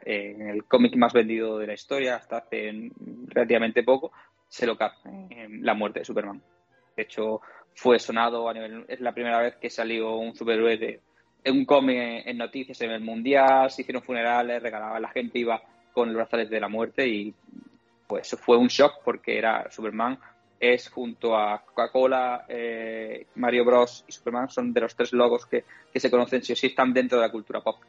[0.04, 2.90] en el cómic más vendido de la historia, hasta hace
[3.28, 4.10] relativamente poco,
[4.48, 6.42] se lo cae en la muerte de Superman.
[6.96, 7.40] De hecho,
[7.74, 8.84] fue sonado a nivel.
[8.88, 11.00] Es la primera vez que salió un superhéroe de
[11.46, 13.70] un cómic en noticias en el mundial.
[13.70, 17.34] Se hicieron funerales, regalaban, la gente iba con los brazales de la muerte y
[18.06, 20.18] pues fue un shock porque era Superman
[20.60, 25.64] es junto a Coca-Cola, eh, Mario Bros y Superman son de los tres logos que,
[25.94, 27.80] se conocen si o sí están dentro de la cultura pop.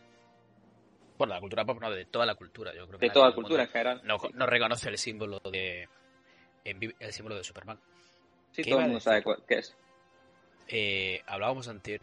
[1.17, 3.63] Bueno, la cultura pop no, de toda la cultura, yo creo De toda la cultura
[3.63, 4.01] en general.
[4.05, 5.89] No, no, reconoce el símbolo de
[6.63, 7.77] el símbolo de Superman.
[8.51, 9.75] Sí, todo el mundo sabe qué es.
[10.67, 11.99] Eh, hablábamos antes.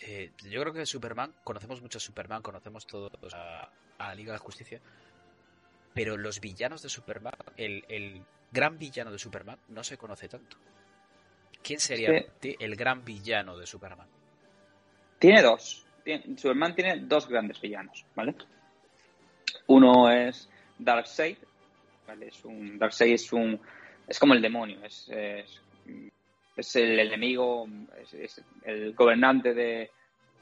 [0.00, 3.68] Eh, yo creo que Superman, conocemos mucho a Superman, conocemos todos a,
[3.98, 4.80] a la Liga de Justicia,
[5.94, 10.56] pero los villanos de Superman, el, el gran villano de Superman no se conoce tanto.
[11.62, 14.08] ¿Quién sería el gran villano de Superman?
[15.18, 15.84] Tiene dos.
[16.36, 18.34] Superman tiene dos grandes villanos, ¿vale?
[19.66, 21.36] Uno es Darkseid,
[22.06, 22.28] ¿vale?
[22.28, 23.60] Es un, Darkseid es un...
[24.06, 27.68] es como el demonio, es, es, el enemigo,
[28.12, 29.90] es, el gobernante de,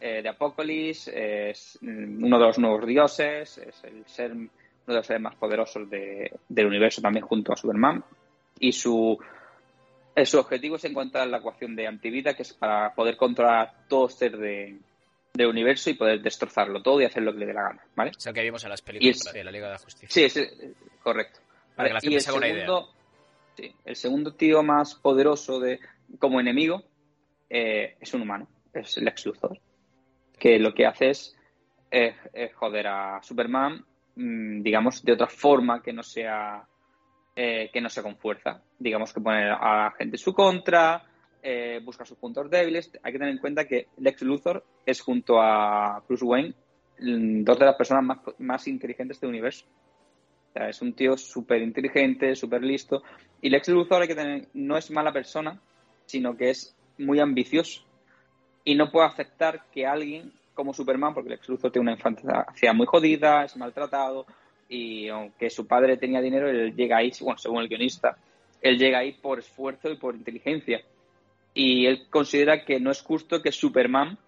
[0.00, 4.48] eh, de Apocalipsis, es uno de los nuevos dioses, es el ser uno
[4.86, 8.04] de los seres más poderosos del universo también junto a Superman.
[8.58, 9.18] Y su,
[10.14, 14.08] eh, su objetivo es encontrar la ecuación de antivida, que es para poder controlar todo
[14.08, 14.78] ser de,
[15.36, 18.12] del universo y poder destrozarlo todo y hacer lo que le dé la gana, ¿vale?
[18.16, 20.08] Es el que vimos en las películas de la Liga de la Justicia.
[20.08, 21.40] Sí, es, correcto.
[22.02, 22.88] y el segundo,
[23.56, 25.80] sí, el segundo tío más poderoso de
[26.18, 26.82] como enemigo
[27.50, 29.58] eh, es un humano, es el ex Luthor,
[30.38, 31.34] que lo que hace es
[32.54, 33.84] joder a Superman
[34.16, 36.66] Mm, digamos, de otra forma que no sea
[37.34, 38.62] eh, que no sea con fuerza.
[38.78, 41.04] Digamos que poner a la gente en su contra,
[41.42, 42.90] eh, buscar sus puntos débiles.
[43.02, 46.54] Hay que tener en cuenta que Lex Luthor es junto a Bruce Wayne
[46.98, 49.66] mm, dos de las personas más, más inteligentes del universo.
[50.54, 53.02] Es un tío súper inteligente, súper listo.
[53.42, 55.60] Y Lex Luthor hay que tener, no es mala persona,
[56.06, 57.85] sino que es muy ambicioso.
[58.66, 62.86] Y no puede aceptar que alguien como Superman, porque Lex Luthor tiene una infancia muy
[62.86, 64.26] jodida, es maltratado,
[64.68, 68.18] y aunque su padre tenía dinero, él llega ahí, bueno, según el guionista,
[68.60, 70.82] él llega ahí por esfuerzo y por inteligencia.
[71.54, 74.18] Y él considera que no es justo que Superman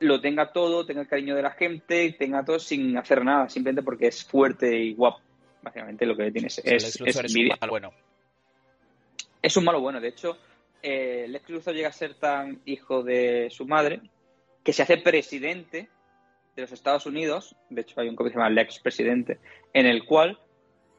[0.00, 3.82] lo tenga todo, tenga el cariño de la gente, tenga todo sin hacer nada, simplemente
[3.84, 5.20] porque es fuerte y guapo.
[5.62, 7.92] Básicamente lo que tiene es, es, un malo bueno.
[9.42, 10.00] Es un malo bueno.
[10.00, 10.36] De hecho,
[10.82, 14.00] eh, Lex Luthor llega a ser tan hijo de su madre
[14.62, 15.88] que se hace presidente
[16.54, 19.38] de los Estados Unidos, de hecho hay un cómic que se llama El Presidente,
[19.72, 20.38] en el cual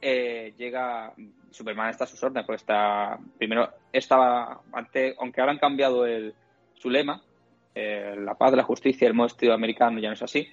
[0.02, 1.14] eh, llega,
[1.52, 6.34] Superman está a sus órdenes, porque está, primero estaba, ante, aunque ahora han cambiado el,
[6.76, 7.22] su lema,
[7.76, 10.48] eh, la paz, la justicia, el modo americano, ya no es así,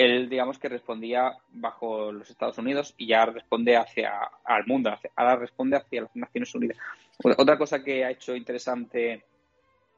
[0.00, 4.12] él digamos que respondía bajo los Estados Unidos y ya responde hacia
[4.44, 6.78] al mundo, ahora responde hacia las Naciones Unidas.
[7.22, 9.24] Otra cosa que ha hecho interesante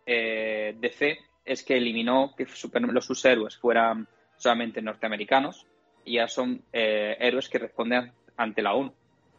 [0.05, 5.67] eh, DC es que eliminó que los sus héroes fueran solamente norteamericanos
[6.05, 8.93] y ya son eh, héroes que responden ante la ONU.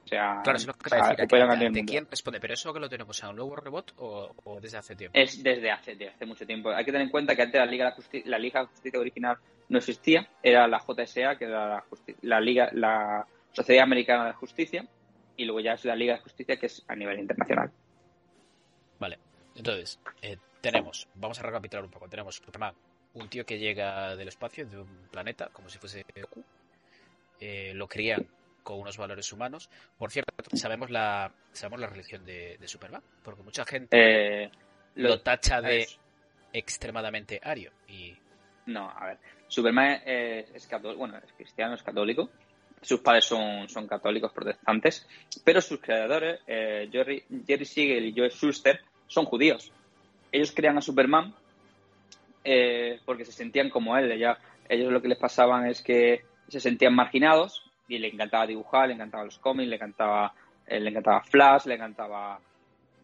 [0.03, 2.39] O sea, claro, es lo que ¿De quién responde?
[2.39, 5.17] ¿Pero eso que lo tenemos a un nuevo robot o, desde hace tiempo?
[5.17, 6.71] Es desde hace, hace mucho tiempo.
[6.71, 9.37] Hay que tener en cuenta que antes la Liga, la Liga de Justicia original
[9.69, 11.83] no existía, era la JSA, que era
[12.21, 14.85] la, Liga, la Sociedad Americana de Justicia,
[15.37, 17.71] y luego ya es la Liga de Justicia, que es a nivel internacional.
[18.99, 19.19] Vale,
[19.55, 22.41] entonces, eh, tenemos, vamos a recapitular un poco, tenemos
[23.13, 26.43] un tío que llega del espacio, de un planeta, como si fuese Goku,
[27.39, 28.27] eh, lo crían
[28.63, 29.69] con unos valores humanos.
[29.97, 34.51] Por cierto, sabemos la, sabemos la religión de, Superman, porque mucha gente eh,
[34.95, 35.87] lo, tacha de
[36.51, 37.71] extremadamente ario.
[37.87, 38.15] Y...
[38.65, 42.29] No, a ver, Superman es, católico, bueno, es cristiano, es católico.
[42.81, 45.07] Sus padres son, son católicos protestantes,
[45.43, 49.71] pero sus creadores, eh, Jerry, Jerry Siegel y Joe Schuster, son judíos
[50.33, 51.33] ellos crean a Superman
[52.43, 54.11] eh, porque se sentían como él.
[54.67, 58.95] ellos lo que les pasaban es que se sentían marginados y le encantaba dibujar, le
[58.95, 60.33] encantaba los cómics, le encantaba,
[60.65, 62.39] eh, le encantaba Flash, le encantaba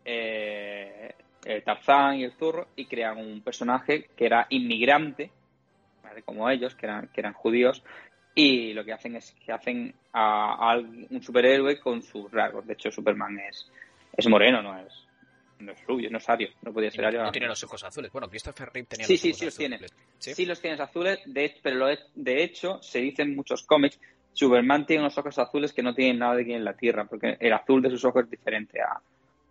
[0.05, 1.13] eh,
[1.63, 5.31] Tarzán y el Zurro y crean un personaje que era inmigrante,
[6.25, 7.83] como ellos, que eran, que eran judíos,
[8.35, 12.65] y lo que hacen es que hacen a, un superhéroe con sus rasgos.
[12.65, 13.69] De hecho, Superman es,
[14.15, 14.93] es moreno, no es,
[15.59, 17.23] no es rubio, no es ario, no podía ser ario.
[17.23, 18.11] No tiene los ojos azules.
[18.11, 19.81] Bueno, Christopher Reeve tenía sí, los sí, ojos sí, azules.
[19.81, 20.03] Los tiene.
[20.19, 20.33] ¿Sí?
[20.33, 23.99] sí, los tienes azules, de, pero de hecho se dice en muchos cómics,
[24.39, 27.35] Superman tiene unos ojos azules que no tienen nada de aquí en la Tierra, porque
[27.41, 29.01] el azul de sus ojos es diferente a,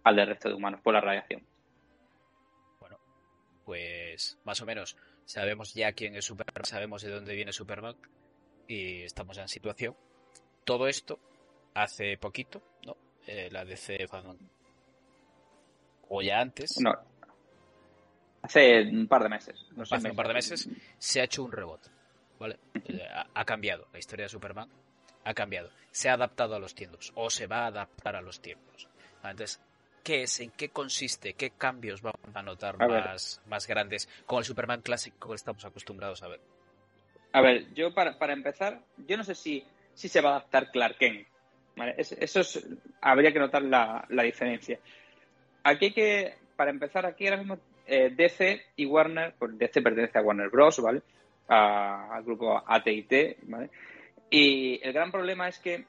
[0.04, 1.42] al del resto de humanos por la radiación.
[2.80, 2.96] Bueno,
[3.66, 4.96] pues más o menos
[5.26, 7.96] sabemos ya quién es Superman, sabemos de dónde viene Superman
[8.66, 9.94] y estamos en situación.
[10.64, 11.18] Todo esto
[11.74, 12.96] hace poquito, ¿no?
[13.26, 14.06] Eh, la DC
[16.08, 16.80] o ya antes.
[16.80, 16.94] No.
[18.40, 19.66] Hace un par de meses.
[19.76, 21.90] No sé, hace un par de meses se ha hecho un rebote.
[22.38, 22.58] ¿Vale?
[22.84, 24.68] Eh, ha, ha cambiado la historia de Superman.
[25.24, 25.70] Ha cambiado.
[25.90, 27.12] Se ha adaptado a los tiempos.
[27.14, 28.88] O se va a adaptar a los tiempos.
[29.16, 29.60] Entonces,
[30.04, 30.40] ¿qué es?
[30.40, 31.34] ¿En qué consiste?
[31.34, 35.64] ¿Qué cambios vamos a notar A más, más grandes con el Superman clásico que estamos
[35.64, 36.40] acostumbrados a ver?
[37.32, 40.70] A ver, yo para, para empezar, yo no sé si, si se va a adaptar
[40.70, 41.26] Clark Kent.
[41.76, 41.94] ¿vale?
[41.98, 42.66] Es- eso es,
[43.00, 44.78] habría que notar la, la diferencia.
[45.64, 50.18] Aquí hay que, para empezar, aquí ahora mismo eh, DC y Warner, pues DC pertenece
[50.18, 51.02] a Warner Bros., ¿vale?
[51.48, 53.70] A- al grupo AT&T, ¿vale?
[54.30, 55.86] Y el gran problema es que,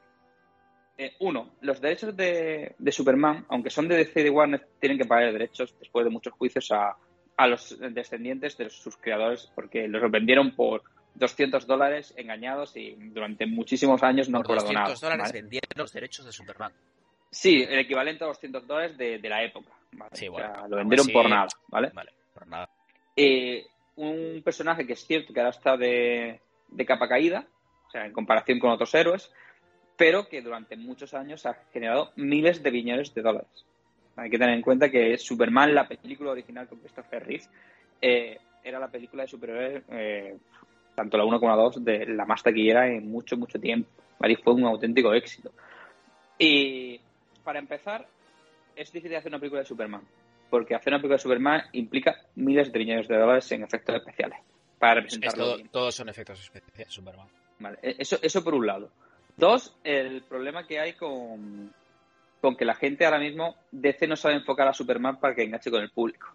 [0.98, 4.98] eh, uno, los derechos de, de Superman, aunque son de DC y de Warner, tienen
[4.98, 6.96] que pagar derechos después de muchos juicios a,
[7.38, 10.84] a los descendientes de sus creadores, porque los vendieron por
[11.16, 15.00] 200 dólares engañados y durante muchísimos años no han cobrado 200 nada.
[15.16, 15.42] dólares ¿vale?
[15.42, 16.72] vendieron los derechos de Superman.
[17.32, 19.70] Sí, el equivalente a 200 dólares de, de la época.
[19.94, 20.12] ¿vale?
[20.16, 21.92] Sí, O bueno, sea, aún lo vendieron así- por nada, ¿vale?
[21.94, 22.70] Vale, por nada.
[23.16, 23.66] Eh,
[24.00, 27.46] un personaje que es cierto que ahora está de, de capa caída,
[27.88, 29.32] o sea, en comparación con otros héroes,
[29.98, 33.66] pero que durante muchos años ha generado miles de billones de dólares.
[34.16, 37.44] Hay que tener en cuenta que Superman, la película original con Christopher Reeve,
[38.02, 40.38] eh, era la película de superhéroes, eh,
[40.96, 43.90] tanto la 1 como la 2, de la más taquillera en mucho, mucho tiempo.
[44.18, 44.34] ¿vale?
[44.34, 45.52] Y fue un auténtico éxito.
[46.38, 47.00] Y
[47.44, 48.08] para empezar,
[48.76, 50.02] es difícil hacer una película de Superman,
[50.50, 54.40] porque hacer una película de Superman implica miles de millones de dólares en efectos especiales
[54.80, 55.70] para Es representarlo todo- bien.
[55.70, 57.28] todos son efectos especiales Superman.
[57.60, 58.90] Vale, e- Eso, eso por un lado.
[59.38, 61.74] Dos, el problema que hay con,
[62.42, 65.72] con que la gente ahora mismo DC no sabe enfocar a Superman para que enganche
[65.72, 66.28] con el público.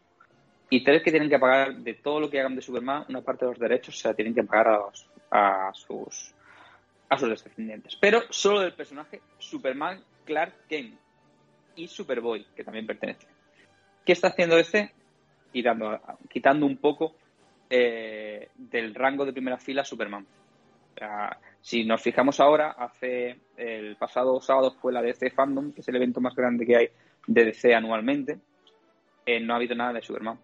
[0.71, 3.45] Y tres, que tienen que pagar de todo lo que hagan de Superman, una parte
[3.45, 6.33] de los derechos se la tienen que pagar a, los- a sus
[7.11, 7.97] a sus descendientes.
[8.01, 10.99] Pero solo del personaje Superman, Clark Kent
[11.77, 13.27] y Superboy, que también pertenece.
[14.05, 14.93] ¿Qué está haciendo DC?
[15.53, 17.15] Quitando, quitando un poco
[17.71, 20.27] eh, del rango de primera fila Superman.
[20.95, 25.81] O sea, si nos fijamos ahora, hace el pasado sábado fue la DC Fandom, que
[25.81, 26.89] es el evento más grande que hay
[27.27, 28.39] de DC anualmente.
[29.25, 30.39] Eh, no ha habido nada de Superman.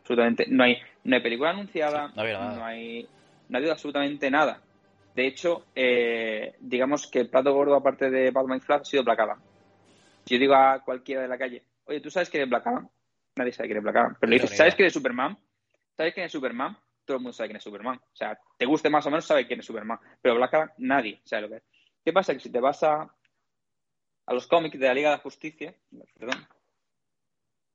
[0.00, 0.46] Absolutamente.
[0.48, 2.66] No hay, no hay película anunciada, no nada.
[2.66, 3.08] hay,
[3.48, 4.62] no ha habido absolutamente nada.
[5.16, 9.04] De hecho, eh, digamos que el plato gordo, aparte de Batman y Flash, ha sido
[9.04, 9.40] Black Adam.
[10.24, 12.88] Si yo digo a cualquiera de la calle, oye, ¿tú sabes quién es Black Adam?
[13.36, 14.16] Nadie sabe quién es Black Adam.
[14.20, 15.38] Pero le dices, ¿sabes quién es Superman?
[15.96, 16.78] ¿Sabes quién es Superman?
[17.04, 17.96] Todo el mundo sabe quién es Superman.
[17.96, 19.98] O sea, te guste más o menos, sabe quién es Superman.
[20.22, 21.62] Pero Black Adam, nadie sabe lo que es.
[22.04, 22.34] ¿Qué pasa?
[22.34, 23.02] Que si te vas a,
[24.26, 25.74] a los cómics de la Liga de la Justicia,
[26.18, 26.46] perdón,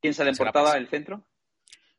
[0.01, 0.79] ¿quién sale en portada grapas.
[0.81, 1.23] del centro?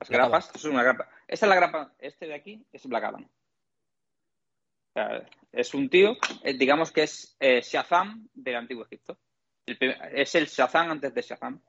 [0.00, 1.08] Las Black grapas, es una grapa.
[1.26, 3.24] Esta es la grapa, este de aquí es Black Adam.
[3.24, 9.18] O sea, es un tío, eh, digamos que es eh, Shazam del antiguo Egipto.
[9.66, 11.60] El primer- es el Shazam antes de Shazam.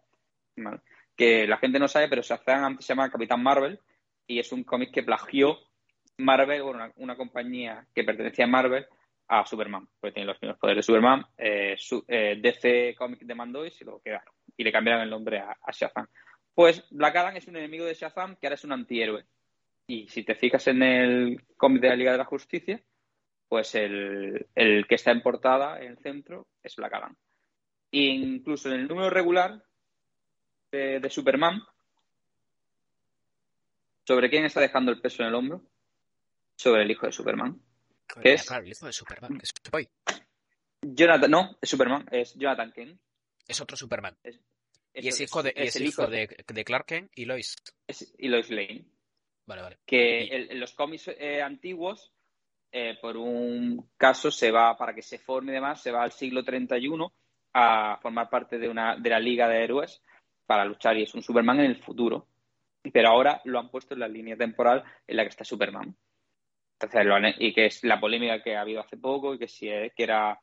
[1.16, 3.80] Que la gente no sabe, pero Shazam se llama Capitán Marvel
[4.28, 5.58] y es un cómic que plagió
[6.18, 8.86] Marvel, una, una compañía que pertenecía a Marvel,
[9.28, 11.26] a Superman, porque tiene los mismos poderes de Superman.
[11.38, 14.34] eh, su- eh, DC Comics demandó y se lo quedaron.
[14.58, 16.08] Y le cambiaron el nombre a, a Shazam.
[16.54, 19.26] Pues Black Adam es un enemigo de Shazam que ahora es un antihéroe.
[19.88, 22.82] Y si te fijas en el cómic de la Liga de la Justicia,
[23.48, 27.16] pues el, el que está en portada, en el centro, es Black Adam.
[27.92, 29.62] E incluso en el número regular
[30.76, 31.62] de, de Superman,
[34.06, 35.62] ¿sobre quién está dejando el peso en el hombro?
[36.56, 37.60] Sobre el hijo de Superman.
[38.22, 38.46] ¿Qué es?
[38.48, 39.90] Claro, el hijo de Superman, que Superboy.
[40.82, 43.00] Jonathan, no, es Superman, es Jonathan Kent.
[43.48, 44.16] Es otro Superman.
[44.24, 44.40] Es,
[44.94, 47.56] y es hijo de, es el hijo de, de Clark Kent y Lois.
[48.18, 48.86] y Lois Lane.
[49.48, 49.78] Vale, vale.
[49.86, 52.14] que Y- el- en los cómics eh, antiguos,
[52.72, 56.12] eh, por un caso, se va, para que se forme y demás, se va al
[56.12, 57.14] siglo 31
[57.54, 60.02] a formar parte de, una, de la Liga de Héroes
[60.46, 62.28] para luchar y es un Superman en el futuro.
[62.94, 65.96] Pero ahora lo han puesto en la línea temporal en la que está Superman.
[67.40, 70.04] Y que es la polémica que ha habido hace poco y que si eh, que
[70.04, 70.40] era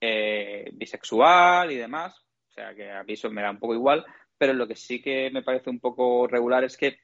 [0.00, 2.18] eh, bisexual y demás.
[2.48, 4.04] O sea, que a mí eso me da un poco igual.
[4.36, 6.98] Pero lo que sí que me parece un poco regular es que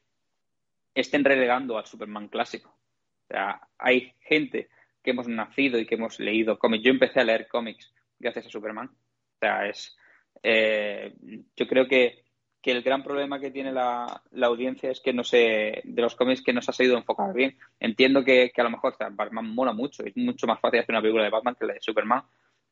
[0.95, 2.71] estén relegando al Superman clásico.
[2.71, 4.69] O sea, hay gente
[5.03, 6.85] que hemos nacido y que hemos leído cómics.
[6.85, 8.89] Yo empecé a leer cómics gracias a Superman.
[8.89, 9.97] O sea, es.
[10.43, 11.15] eh,
[11.57, 12.25] yo creo que,
[12.67, 15.83] que el gran problema que tiene la, la audiencia es que no se.
[15.85, 17.57] de los cómics que no se ha sabido enfocar bien.
[17.79, 20.03] Entiendo que, que a lo mejor Batman mola mucho.
[20.05, 22.25] Es mucho más fácil hacer una película de Batman que la de Superman.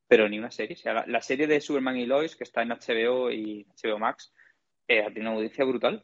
[0.09, 0.75] Pero ni una serie.
[0.75, 4.01] O sea, la, la serie de Superman y Lois, que está en HBO y HBO
[4.01, 4.35] Max,
[4.89, 6.03] eh, tiene una audiencia brutal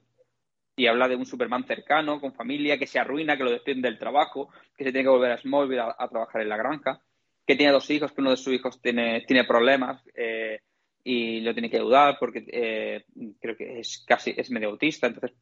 [0.76, 3.98] y habla de un Superman cercano, con familia, que se arruina, que lo despiden del
[3.98, 7.02] trabajo, que se tiene que volver a Smallville a, a trabajar en la granja,
[7.44, 10.60] que tiene dos hijos, que uno de sus hijos tiene, tiene problemas, eh,
[11.02, 13.04] y lo tiene que ayudar porque eh,
[13.40, 15.06] creo que es casi es medio autista.
[15.06, 15.36] Entonces,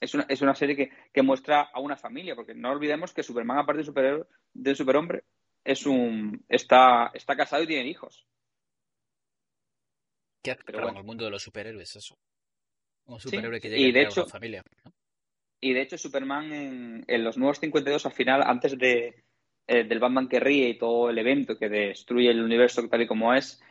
[0.00, 3.22] es una, es una serie que, que, muestra a una familia, porque no olvidemos que
[3.22, 5.24] Superman, aparte de, superhéroe, de superhombre,
[5.64, 8.26] es un está, está casado y tiene hijos.
[10.42, 10.98] ¿Qué Pero bueno.
[10.98, 12.18] el mundo de los superhéroes eso?
[13.06, 14.62] Un superhéroe que llega y de hecho, a una familia.
[14.84, 14.92] ¿no?
[15.60, 19.24] Y de hecho, Superman en, en, los nuevos 52, al final, antes de,
[19.66, 23.06] eh, del Batman que ríe y todo el evento que destruye el universo tal y
[23.06, 23.62] como es,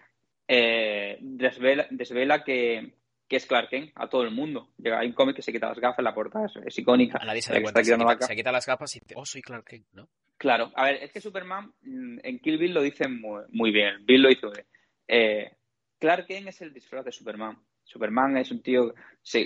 [0.47, 2.93] eh, desvela, desvela que,
[3.27, 4.69] que, es Clark Kent a todo el mundo.
[4.77, 7.19] Llega, hay un cómic que se quita las gafas, la portada es, es icónica.
[7.21, 9.65] A nadie se, cuenta, se, quita, se, quita, las gafas y dice, oh, soy Clark
[9.65, 10.09] Kent, ¿no?
[10.37, 14.05] Claro, a ver, es que Superman mm, en Kill Bill lo dice muy, muy bien.
[14.05, 14.65] Bill lo hizo bien.
[15.07, 15.55] Eh,
[15.99, 17.57] Clark Kent es el disfraz de Superman.
[17.83, 18.93] Superman es un tío,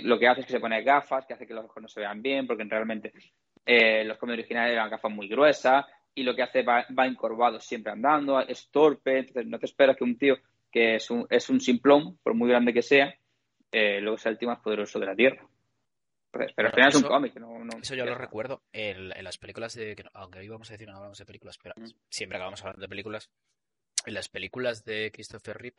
[0.04, 2.00] lo que hace es que se pone gafas, que hace que los ojos no se
[2.00, 3.12] vean bien, porque realmente
[3.64, 5.84] eh, los cómics originales eran gafas muy gruesas
[6.14, 9.96] y lo que hace va, va, encorvado siempre andando, es torpe, entonces no te esperas
[9.96, 10.36] que un tío
[10.70, 13.14] que es un, es un simplón, por muy grande que sea,
[13.72, 15.48] eh, luego sea el tío más poderoso de la Tierra.
[16.32, 17.34] Entonces, pero al final eso, es un cómic.
[17.36, 19.96] No, no, eso yo lo recuerdo en, en, las películas de.
[20.12, 21.88] Aunque hoy vamos a decir no hablamos de películas, pero mm.
[22.10, 23.30] siempre acabamos hablando de películas.
[24.04, 25.76] En las películas de Christopher Reeve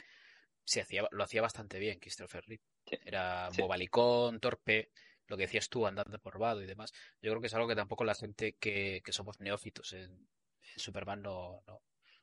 [0.64, 2.64] se hacía, lo hacía bastante bien Christopher Reeve.
[2.86, 2.98] Sí.
[3.06, 3.62] Era sí.
[3.62, 4.92] bobalicón, torpe,
[5.28, 6.92] lo que decías tú, andando por vado y demás.
[7.22, 10.80] Yo creo que es algo que tampoco la gente que, que somos neófitos en, en
[10.80, 11.82] Superman no, no,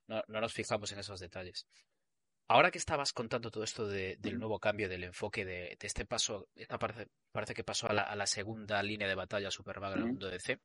[0.08, 1.66] no, no, nos fijamos en esos detalles.
[2.49, 6.05] Ahora que estabas contando todo esto de, del nuevo cambio del enfoque de, de este
[6.05, 9.92] paso, esta parece, parece que pasó a la, a la, segunda línea de batalla Superman
[9.92, 10.61] en el mundo DC,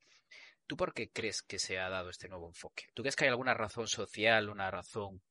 [0.67, 2.85] ¿tú por qué crees que se ha dado este nuevo enfoque?
[2.93, 5.21] ¿Tú crees que hay alguna razón social, una razón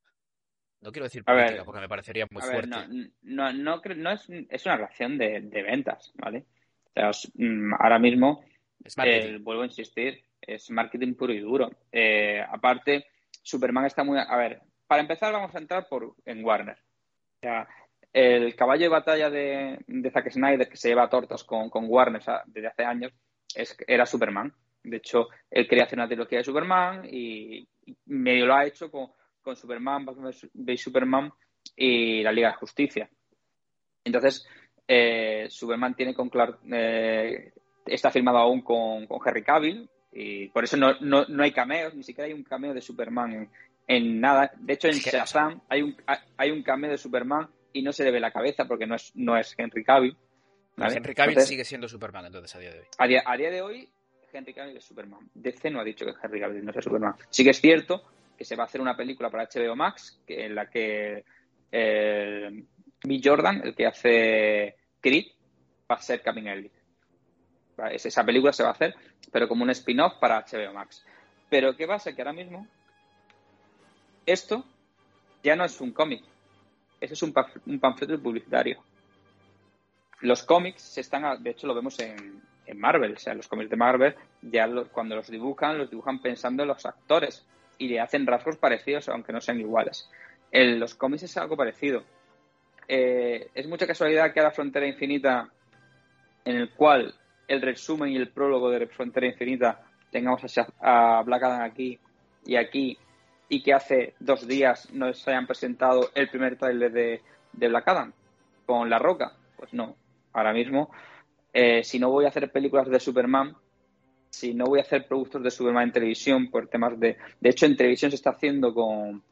[0.81, 2.69] no quiero decir política ver, porque me parecería muy fuerte.
[2.69, 6.47] Ver, no, no, no, no, es, es una relación de, de ventas, ¿vale?
[6.85, 8.43] O sea, mm, ahora mismo,
[9.05, 11.71] eh, vuelvo a insistir, es marketing puro y duro.
[11.93, 13.07] Eh, aparte,
[13.43, 14.19] Superman está muy...
[14.19, 16.77] A ver, para empezar vamos a entrar por en Warner.
[16.77, 17.69] O sea,
[18.13, 19.79] el caballo de batalla de,
[20.13, 23.13] Zack Snyder que se lleva tortas con, con Warner desde hace años
[23.55, 24.53] es, era Superman.
[24.83, 27.69] De hecho, él quería hacer una trilogía de Superman y
[28.07, 29.13] medio lo ha hecho con
[29.43, 31.33] con Superman, Batman v Superman
[31.77, 33.09] y la Liga de Justicia.
[34.05, 34.45] Entonces,
[34.89, 37.53] eh, Superman tiene con Clark, eh,
[37.87, 41.95] está firmado aún con, con, Henry Cavill y por eso no, no, no, hay cameos,
[41.95, 43.51] ni siquiera hay un cameo de Superman en,
[43.91, 44.53] en nada.
[44.57, 45.97] De hecho, en Shazam hay un,
[46.37, 49.11] hay un cameo de Superman y no se le ve la cabeza porque no es,
[49.17, 50.17] no es Henry Cavill.
[50.77, 50.97] ¿vale?
[50.97, 52.87] Henry Cavill entonces, sigue siendo Superman entonces a día de hoy.
[52.99, 53.89] A día, a día de hoy,
[54.33, 55.29] Henry Cavill es Superman.
[55.35, 57.15] DC no ha dicho que Henry Cavill no sea Superman.
[57.31, 58.05] Sí que es cierto
[58.39, 61.25] que se va a hacer una película para HBO Max, que, en la que
[61.73, 62.65] eh,
[63.03, 65.27] Bill Jordan, el que hace Creed,
[65.91, 66.71] va a ser Ellie.
[67.91, 68.95] Esa película se va a hacer,
[69.33, 71.05] pero como un spin-off para HBO Max.
[71.49, 72.15] Pero ¿qué pasa?
[72.15, 72.69] Que ahora mismo
[74.33, 74.65] esto
[75.43, 76.23] ya no es un cómic,
[77.01, 77.33] eso es un,
[77.81, 78.83] panfleto publicitario.
[80.21, 83.77] Los cómics se están, de hecho lo vemos en, Marvel, o sea, los cómics de
[83.77, 87.45] Marvel ya cuando los dibujan, los dibujan pensando en los actores
[87.79, 90.09] y le hacen rasgos parecidos, aunque no sean iguales.
[90.53, 92.05] En los cómics es algo parecido.
[92.87, 95.51] Eh, es mucha casualidad que a la Frontera Infinita,
[96.45, 97.13] en el cual
[97.49, 99.81] el resumen y el prólogo de Frontera Infinita
[100.13, 101.99] tengamos a, a Black Adam aquí
[102.47, 102.97] y aquí,
[103.51, 107.21] y que hace dos días nos hayan presentado el primer tráiler de,
[107.53, 108.13] de Black Adam
[108.65, 109.33] con La Roca.
[109.57, 109.97] Pues no,
[110.33, 110.91] ahora mismo,
[111.53, 113.57] eh, si no voy a hacer películas de Superman,
[114.31, 117.19] si no voy a hacer productos de Superman en televisión por temas de...
[117.41, 119.23] De hecho, en televisión se está haciendo con...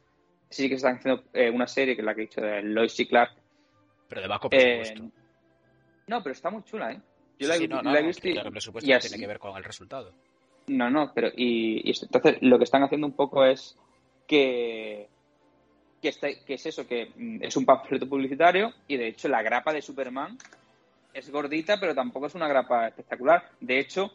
[0.49, 2.61] Sí que se está haciendo eh, una serie, que es la que he dicho, de
[2.61, 3.31] Lois y Clark.
[4.09, 5.03] Pero de bajo presupuesto.
[5.03, 5.09] Eh,
[6.07, 7.01] no, pero está muy chula, ¿eh?
[7.37, 9.27] Yo sí, la, no, no, la he visto y, claro, presupuesto y así, tiene que
[9.27, 10.11] ver con el resultado.
[10.67, 13.77] No, no, pero y, y, entonces lo que están haciendo un poco es
[14.29, 15.09] que
[16.01, 19.41] que, este, que es eso, que mm, es un panfleto publicitario y de hecho la
[19.41, 20.37] grapa de Superman
[21.13, 23.49] es gordita, pero tampoco es una grapa espectacular.
[23.59, 24.11] De hecho,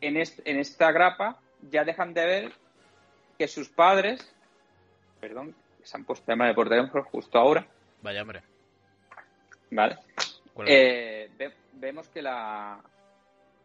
[0.00, 2.52] en, est en esta grapa ya dejan de ver
[3.38, 4.34] que sus padres,
[5.20, 7.66] perdón, se han puesto tema de por teléfono justo ahora.
[8.02, 8.42] Vaya hombre.
[9.70, 9.98] Vale.
[10.66, 12.80] Eh, ve vemos que la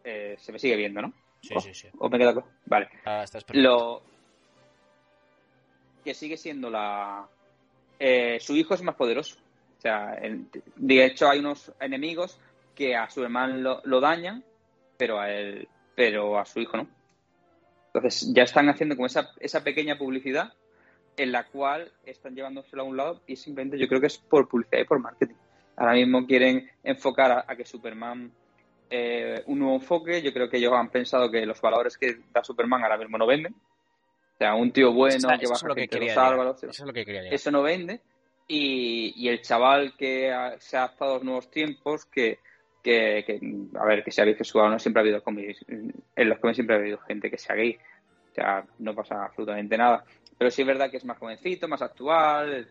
[0.03, 1.13] eh, se me sigue viendo, ¿no?
[1.41, 1.89] Sí, o, sí, sí.
[1.97, 2.33] O me queda
[2.65, 2.89] vale.
[3.05, 4.01] Ah, estás Lo
[6.07, 7.27] que sigue siendo la
[7.99, 9.35] eh, su hijo es más poderoso.
[9.77, 10.45] O sea, el,
[10.77, 12.39] de hecho hay unos enemigos
[12.73, 14.41] que a su hermano lo, dañan,
[14.95, 16.87] pero a él pero a su hijo no.
[17.87, 20.53] Entonces ya están haciendo como esa, esa pequeña publicidad
[21.17, 24.47] en la cual están llevándoselo a un lado y simplemente yo creo que es por
[24.47, 25.35] publicidad y por marketing.
[25.75, 28.31] Ahora mismo quieren enfocar a, a que Superman
[28.89, 30.21] eh, un nuevo enfoque.
[30.21, 33.27] Yo creo que ellos han pensado que los valores que da Superman ahora mismo no
[33.27, 33.53] venden.
[34.37, 37.03] O sea, un tío bueno eso, que baja lo que quería eso es lo que
[37.03, 38.01] quería Eso no vende.
[38.47, 42.37] y, el chaval que se ha adaptado a los nuevos tiempos, que,
[42.83, 43.39] que,
[43.79, 46.99] a ver, que sea bisexual, no siempre ha habido en los cómics siempre ha habido
[46.99, 47.77] gente que sea gay,
[48.31, 50.05] o sea, no pasa absolutamente nada.
[50.37, 52.67] Pero sí es verdad que es más jovencito, más actual,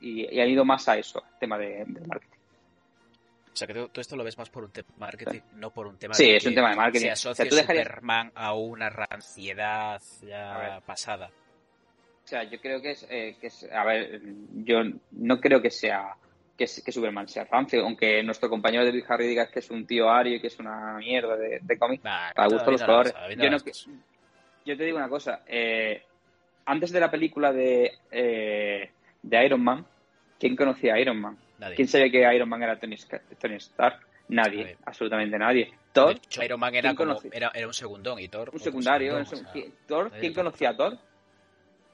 [0.00, 2.38] y, ha ido más a eso, tema de, marketing.
[3.52, 5.86] O sea, que todo esto lo ves más por un tema de marketing, no por
[5.86, 7.06] un tema sí, de es un tema de marketing.
[7.06, 11.30] Se asocia Superman a una ranciedad ya pasada.
[12.24, 14.22] O sea, yo creo que es, eh, que es, a ver,
[14.64, 14.78] yo
[15.10, 16.16] no creo que sea
[16.56, 20.08] que, que Superman sea rancio, aunque nuestro compañero de Harry diga que es un tío
[20.08, 23.14] ario y que es una mierda de, de cómic, a gusto los colores.
[23.36, 23.58] Yo, no,
[24.64, 26.02] yo, te digo una cosa, eh,
[26.66, 28.90] antes de la película de, eh,
[29.22, 29.84] de Iron Man,
[30.38, 31.36] ¿quién conocía a Iron Man?
[31.76, 34.00] ¿Quién sabía que Iron Man era Tony, Stark?
[34.28, 35.72] Nadie, absolutamente nadie.
[35.92, 38.50] Thor, Iron Man era, como, era, era, un segundón y Thor.
[38.52, 39.22] Un secundario.
[39.86, 40.98] Thor, ¿Quién conocía a Thor?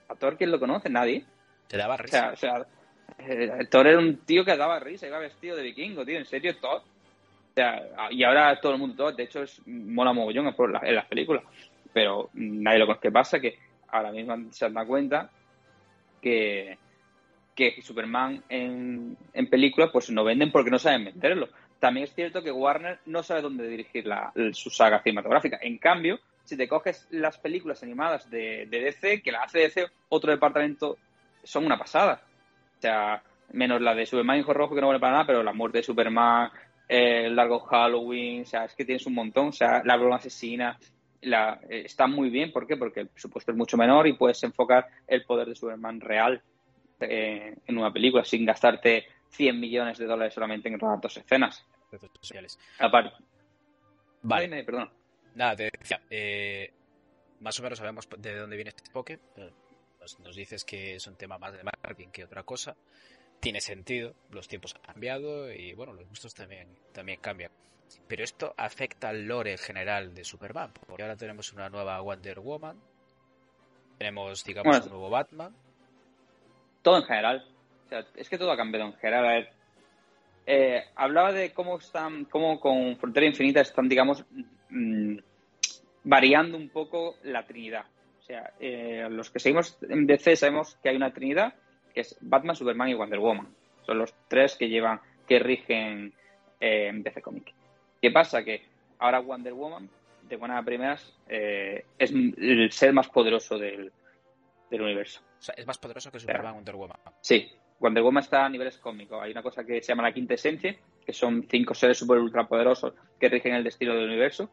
[0.09, 0.89] ¿A Thor quién lo conoce?
[0.89, 1.25] Nadie.
[1.66, 2.31] Te daba risa.
[2.33, 2.64] O sea,
[3.19, 6.19] eh, Thor era un tío que daba risa, iba vestido de vikingo, tío.
[6.19, 6.79] ¿En serio, Thor?
[6.79, 9.16] O sea, y ahora todo el mundo Thor.
[9.16, 11.43] De hecho, es mola mogollón en las películas.
[11.93, 13.03] Pero nadie lo conoce.
[13.03, 13.41] ¿Qué pasa?
[13.41, 13.59] Que
[13.89, 15.31] ahora mismo se han dado cuenta
[16.21, 16.79] que,
[17.59, 21.48] que Superman en, en películas pues no venden porque no saben venderlo.
[21.80, 25.59] También es cierto que Warner no sabe dónde dirigir la, su saga cinematográfica.
[25.61, 30.30] En cambio, si te coges las películas animadas de, DC, que la hace DC, otro
[30.30, 30.98] departamento,
[31.42, 32.22] son una pasada.
[32.78, 35.52] O sea, menos la de Superman Hijo Rojo, que no vale para nada, pero la
[35.52, 36.50] muerte de Superman,
[36.86, 39.48] el largo Halloween, o sea, es que tienes un montón.
[39.48, 40.78] O sea, la broma asesina,
[41.20, 42.52] eh, está muy bien.
[42.52, 42.76] ¿Por qué?
[42.76, 46.40] Porque el presupuesto es mucho menor y puedes enfocar el poder de Superman real
[47.01, 51.64] eh, en una película sin gastarte 100 millones de dólares solamente en rodar dos escenas.
[52.20, 52.59] Sociales.
[52.78, 53.12] Aparte.
[54.22, 54.64] Vale.
[54.64, 54.90] perdón.
[55.34, 56.72] Nada, te decía, eh,
[57.40, 59.20] más o menos sabemos de dónde viene este poke.
[60.20, 62.76] Nos, dices que es un tema más de marketing que otra cosa.
[63.40, 67.53] Tiene sentido, los tiempos han cambiado y bueno, los gustos también, también cambian.
[68.07, 72.80] Pero esto afecta al lore general de Superman, porque ahora tenemos una nueva Wonder Woman,
[73.99, 75.55] tenemos, digamos, un nuevo Batman.
[76.89, 77.45] Todo en general.
[77.84, 79.26] O sea, es que todo ha cambiado en general.
[79.26, 79.51] A ver,
[80.47, 84.24] eh, hablaba de cómo están, cómo con Frontera Infinita están, digamos,
[84.70, 85.18] mm,
[86.05, 87.84] variando un poco la Trinidad.
[88.20, 91.53] O sea, eh, los que seguimos en DC sabemos que hay una Trinidad,
[91.93, 93.49] que es Batman, Superman y Wonder Woman.
[93.84, 96.14] Son los tres que llevan, que rigen
[96.59, 97.53] eh, DC Comics.
[98.01, 98.43] ¿Qué pasa?
[98.43, 98.62] Que
[98.99, 99.91] ahora Wonder Woman,
[100.26, 103.93] de buenas a primeras, eh, es el ser más poderoso del,
[104.70, 105.28] universo.
[105.39, 106.99] O sea, es más poderoso que Superman Wonder Woman.
[107.20, 109.22] Sí, Wonder Woman está a niveles cómicos.
[109.22, 112.95] Hay una cosa que se llama la quinta esencia, que son cinco seres super ultrapoderosos
[113.18, 114.51] que rigen el destino del universo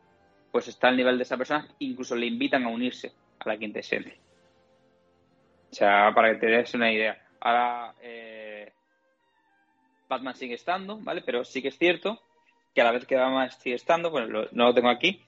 [0.55, 3.79] pues está al nivel de esa persona, incluso le invitan a unirse a la quinta
[3.79, 4.15] esencia.
[5.69, 7.21] O sea, para que te des una idea.
[7.41, 8.71] Ahora, eh,
[10.07, 11.23] Batman sigue estando, ¿vale?
[11.25, 12.21] Pero sí que es cierto
[12.73, 15.21] que a la vez que Batman sigue estando, bueno, no lo tengo aquí,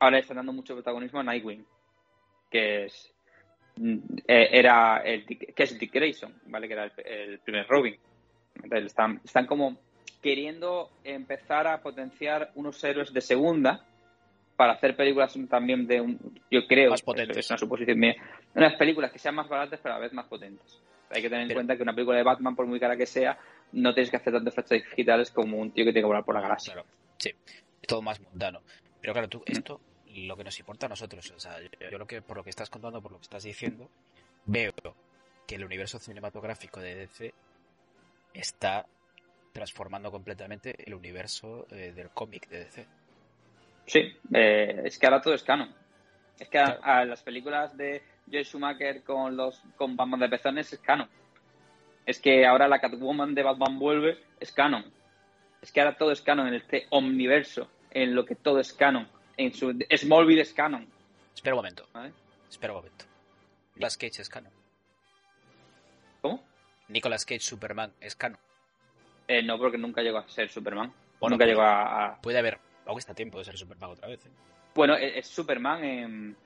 [0.00, 1.64] ahora está dando mucho protagonismo a Nightwing,
[2.50, 3.14] que es
[4.26, 6.68] era el que es Dick Grayson, ¿vale?
[6.68, 7.96] Que era el, primer Robin.
[8.70, 9.78] están, están como
[10.20, 13.84] queriendo empezar a potenciar unos héroes de segunda
[14.56, 16.18] para hacer películas también de un,
[16.50, 17.36] yo creo, más potentes.
[17.36, 18.14] es una suposición mía,
[18.54, 20.80] unas películas que sean más baratas pero a la vez más potentes.
[21.10, 23.38] Hay que tener en cuenta que una película de Batman, por muy cara que sea,
[23.72, 26.34] no tienes que hacer tantos efectos digitales como un tío que tiene que volar por
[26.34, 26.74] la galaxia.
[26.74, 28.60] Claro, sí, es todo más mundano.
[29.00, 29.42] Pero claro, tú, mm.
[29.46, 29.80] esto,
[30.14, 31.56] lo que nos importa a nosotros, o sea,
[31.90, 33.88] yo, lo que, por lo que estás contando, por lo que estás diciendo,
[34.46, 34.72] veo
[35.46, 37.34] que el universo cinematográfico de DC
[38.34, 38.86] está
[39.52, 42.86] transformando completamente el universo eh, del cómic de DC.
[43.86, 45.74] Sí, eh, es que ahora todo es canon.
[46.38, 50.78] Es que a, las películas de Joe Schumacher con los con Batman de pezones es
[50.80, 51.08] canon.
[52.06, 54.84] Es que ahora la Catwoman de Batman vuelve es canon.
[55.60, 59.08] Es que ahora todo es canon en este omniverso, en lo que todo es canon.
[59.42, 60.86] En su Smallville es canon.
[61.34, 61.86] Espera un momento.
[62.48, 63.04] Espera un momento.
[63.74, 64.52] Nicolas Cage es canon.
[66.20, 66.44] ¿Cómo?
[66.88, 68.38] Nicolas Cage Superman es canon.
[69.26, 70.92] Eh, no, porque nunca llegó a ser Superman.
[71.18, 72.18] O nunca llegó a...
[72.20, 74.24] Puede haber Aún está tiempo de ser Superman otra vez.
[74.26, 74.30] ¿eh?
[74.74, 76.36] Bueno, e-, es Superman en,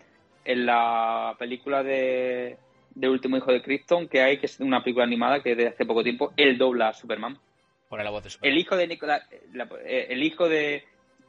[0.45, 2.59] en la película de,
[2.95, 5.87] de, Último Hijo de Krypton que hay, que es una película animada que de hace
[5.87, 7.39] poco tiempo, él dobla a Superman.
[7.89, 8.53] Pone la voz de Superman.
[8.53, 10.85] El hijo de Nicolas, eh, el hijo de,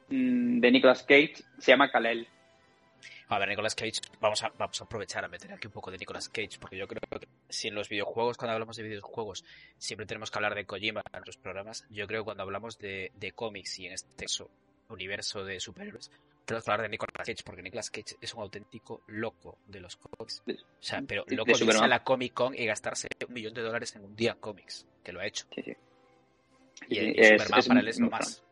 [0.08, 2.26] de Nicolas Cage se llama Kalel.
[3.30, 5.98] A ver, Nicolas Cage, vamos a, vamos a aprovechar a meter aquí un poco de
[5.98, 9.44] Nicolas Cage, porque yo creo que si en los videojuegos, cuando hablamos de videojuegos,
[9.76, 13.12] siempre tenemos que hablar de Kojima en los programas, yo creo que cuando hablamos de,
[13.16, 14.50] de cómics y en este caso
[14.88, 16.10] universo de superhéroes,
[16.46, 19.96] tenemos que hablar de Nicolas Cage, porque Nicolas Cage es un auténtico loco de los
[19.96, 20.42] cómics.
[20.48, 23.60] O sea, pero loco de, irse a la Comic Con y gastarse un millón de
[23.60, 24.86] dólares en un día en cómics.
[25.04, 25.44] que lo ha hecho.
[25.54, 25.76] Sí, sí.
[26.88, 28.42] Y, Sí, y es- Superman es para él es lo más.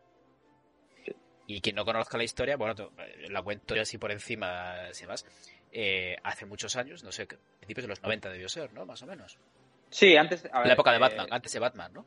[1.49, 5.07] Y quien no conozca la historia, bueno, eh, la cuento yo así por encima, sin
[5.09, 5.25] más.
[5.73, 8.85] Eh, hace muchos años, no sé, principios de los 90 debió ser, ¿no?
[8.87, 9.39] Más o menos.
[9.91, 10.45] Sí, antes.
[10.53, 12.07] a ver, la época de eh, Batman, antes de Batman, ¿no?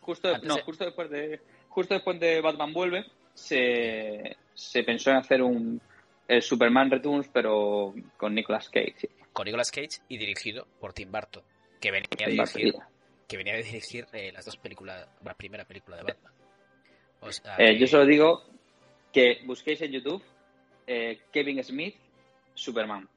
[0.00, 3.04] Justo, de- Antes no, de- justo después de justo después de Batman vuelve
[3.34, 5.80] se, se pensó en hacer un
[6.28, 8.94] el Superman Returns pero con Nicolas Cage.
[8.96, 9.08] sí.
[9.32, 11.42] Con Nicolas Cage y dirigido por Tim Burton,
[11.80, 12.74] que venía a En dirigir,
[13.26, 16.32] que venía a dirigir eh, las dos películas, la primera película de Batman.
[17.20, 18.44] O sea, Eh, que- yo solo digo
[19.12, 20.22] que busquéis en YouTube
[20.86, 21.96] eh, Kevin Smith
[22.54, 23.08] Superman.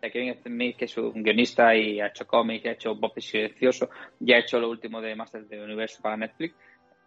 [0.00, 3.90] Sea, Kevin Smith, que es un guionista y ha hecho cómics, ha hecho Bob Silencioso,
[4.18, 6.54] ya ha hecho lo último de Masters del Universo para Netflix,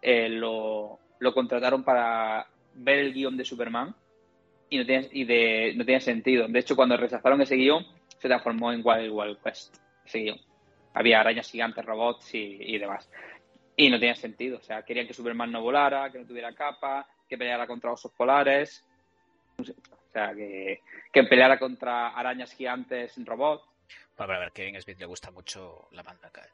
[0.02, 3.96] eh, lo, lo contrataron para ver el guion de Superman
[4.70, 6.48] y no tenía, y de, no tenía sentido.
[6.48, 7.86] De hecho, cuando rechazaron ese guion,
[8.18, 9.76] se transformó en Wild Wild West,
[10.06, 10.38] ese guion.
[10.94, 13.10] Había arañas gigantes, robots y, y demás.
[13.76, 14.58] Y no tenía sentido.
[14.58, 18.12] O sea, querían que Superman no volara, que no tuviera capa, que peleara contra osos
[18.12, 18.84] polares.
[19.58, 19.64] O
[20.14, 23.64] sea, que, que peleara contra arañas gigantes robots.
[24.18, 26.48] Bueno, pero a ver, Kevin Smith le gusta mucho la banda acá.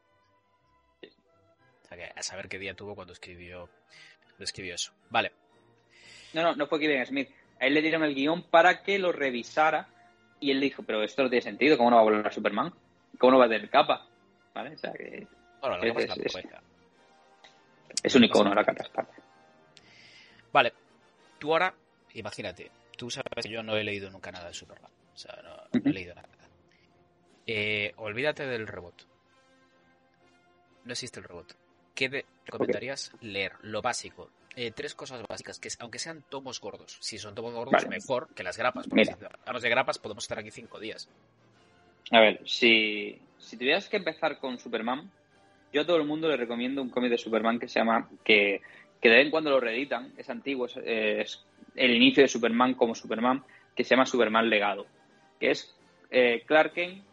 [1.03, 3.69] O sea, que a saber qué día tuvo cuando escribió,
[4.27, 4.93] cuando escribió eso.
[5.09, 5.31] Vale,
[6.33, 7.29] No, no, no fue Kevin Smith.
[7.59, 9.87] A él le dieron el guion para que lo revisara
[10.39, 12.73] y él dijo, pero esto no tiene sentido, ¿cómo no va a volar Superman?
[13.19, 14.07] ¿Cómo no va a tener capa?
[14.55, 14.73] ¿Vale?
[14.73, 15.27] O sea, que
[15.59, 16.35] bueno, la Es- es
[18.03, 19.13] es- un icono la capa Esparta.
[20.53, 20.73] Vale,
[21.39, 21.73] tú ahora,
[22.13, 24.91] imagínate, tú sabes que yo no he leído nunca nada de Superman.
[25.13, 26.27] O sea, no, he leído nada.
[27.47, 29.05] Eh, olvídate del robot.
[30.85, 31.55] No existe el robot.
[31.93, 33.53] ¿Qué de- recomendarías leer?
[33.61, 34.29] Lo básico.
[34.55, 36.97] Eh, tres cosas básicas, que es- aunque sean tomos gordos.
[37.01, 37.87] Si son tomos gordos, Vale.
[37.87, 38.87] mejor que las grapas.
[38.87, 39.17] Porque Mira.
[39.17, 41.09] si hablamos de grapas, podemos estar aquí cinco días.
[42.11, 45.09] A ver, si, si tuvieras que empezar con Superman,
[45.71, 48.61] yo a todo el mundo le recomiendo un cómic de Superman que se llama, que,
[49.01, 51.43] que de vez en cuando lo reeditan, es antiguo, es, es
[51.75, 53.43] el inicio de Superman como Superman,
[53.75, 54.85] que se llama Superman Legado,
[55.39, 55.75] que es
[56.09, 57.03] eh, Clark Kent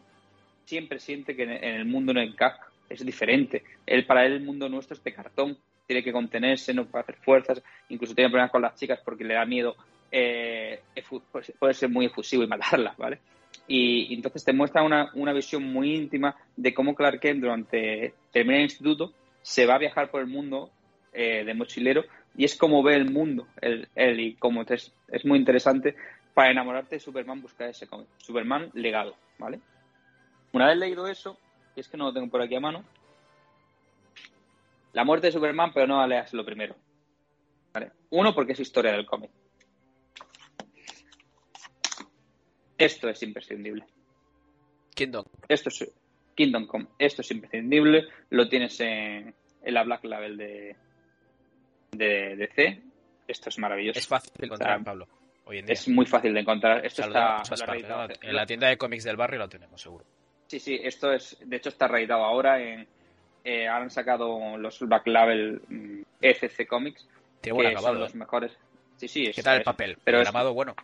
[0.65, 3.63] siempre siente que en el mundo no encaja, es diferente.
[3.85, 7.15] Él, para él el mundo nuestro es de cartón, tiene que contenerse, no puede hacer
[7.15, 9.75] fuerzas, incluso tiene problemas con las chicas porque le da miedo
[10.11, 10.81] eh,
[11.31, 13.19] pues, ser muy efusivo y matarlas, ¿vale?
[13.67, 18.13] Y, y entonces te muestra una, una visión muy íntima de cómo Clark Kent durante
[18.31, 20.69] termina el instituto se va a viajar por el mundo
[21.13, 22.03] eh, de mochilero
[22.35, 25.95] y es como ve el mundo él, él y como te- es, es muy interesante
[26.33, 29.59] para enamorarte de Superman buscar ese cómic Superman legado ¿vale?
[30.53, 31.37] una vez leído eso
[31.75, 32.83] y es que no lo tengo por aquí a mano
[34.93, 36.75] la muerte de Superman pero no leas lo primero
[37.73, 37.91] ¿vale?
[38.11, 39.31] uno porque es historia del cómic
[42.77, 43.85] esto es imprescindible
[44.95, 45.25] Kingdom.
[45.47, 45.91] esto es
[46.35, 46.87] Kingdom Come.
[46.97, 48.07] Esto es imprescindible.
[48.29, 50.75] Lo tienes en, en la Black Label de,
[51.91, 52.81] de DC.
[53.27, 53.99] Esto es maravilloso.
[53.99, 55.07] Es fácil de encontrar, O sea, Pablo,
[55.45, 55.73] hoy en día.
[55.73, 56.85] Es muy fácil de encontrar.
[56.85, 57.43] Esto está
[58.21, 60.05] en la tienda de cómics del barrio lo tenemos, seguro.
[60.47, 62.87] Sí, sí, esto es, de hecho está reeditado ahora en,
[63.43, 67.07] eh, han sacado los Black Label mm, ECC Comics,
[67.39, 67.99] Tiene buen que son acabado.
[67.99, 68.17] los ¿eh?
[68.17, 68.57] mejores.
[68.97, 69.97] Sí, sí, es, ¿Qué tal el papel?
[70.03, 70.75] pero es- Programado, bueno.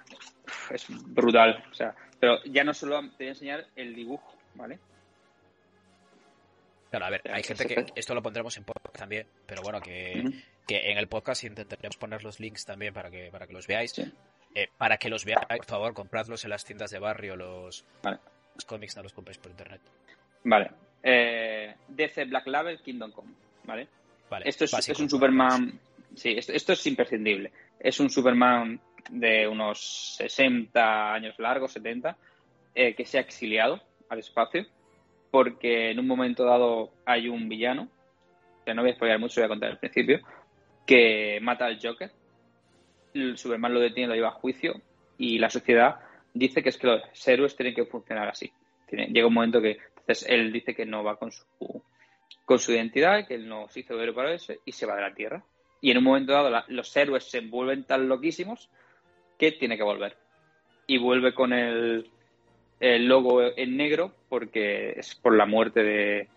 [0.70, 1.64] es brutal.
[1.72, 4.78] O sea, pero ya no solo te voy a enseñar el dibujo, ¿vale?
[6.90, 10.24] Claro, a ver, hay gente que esto lo pondremos en podcast también, pero bueno, que,
[10.68, 13.92] que en el podcast intentaremos poner los links también para que para que los veáis.
[13.92, 14.12] Sí.
[14.54, 18.20] Eh, para que los veáis, por favor, compradlos en las tiendas de barrio, los, Vale.
[18.54, 19.82] los cómics no los compréis por internet.
[20.46, 20.72] Vale.
[21.04, 23.34] Eh, DC Black Label Kingdom Come,
[23.66, 23.88] ¿vale?
[24.30, 25.10] Vale, Esto es, es un.
[25.10, 25.78] Superman.
[26.16, 27.52] Sí, esto, esto es imprescindible.
[27.80, 28.80] Es un Superman
[29.10, 32.18] de unos 60 años largos, 70,
[32.74, 34.66] eh, que se ha exiliado al espacio
[35.36, 37.90] porque en un momento dado hay un villano,
[38.66, 40.22] que no voy a spoiler mucho, voy a contar al principio,
[40.88, 42.10] que mata al Joker.
[43.14, 44.80] El Superman lo detiene, lo lleva a juicio
[45.18, 45.98] y la sociedad
[46.34, 48.50] dice que es que los héroes tienen que funcionar así.
[48.90, 51.44] Llega un momento que entonces él dice que no va con su
[52.46, 55.02] con su identidad, que él no se hizo héroe para eso y se va de
[55.02, 55.44] la Tierra.
[55.82, 58.70] Y en un momento dado los héroes se vuelven tan loquísimos
[59.38, 60.16] que tiene que volver.
[60.88, 62.10] Y vuelve con el,
[62.80, 66.28] el logo en negro porque es por la muerte de,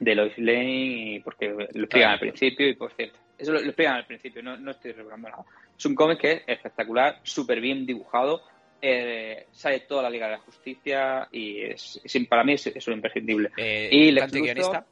[0.00, 2.12] de Lois Lane y porque lo explican Claro.
[2.12, 3.18] al principio y por cierto.
[3.38, 5.44] Eso lo, lo explican al principio, no, no estoy revelando nada.
[5.76, 8.42] Es un cómic que es espectacular, súper bien dibujado,
[8.82, 12.86] eh, sale toda la Liga de la Justicia y es, es- para mí es, es
[12.88, 13.50] un imprescindible.
[13.56, 14.84] Eh, Y Lex Luthor,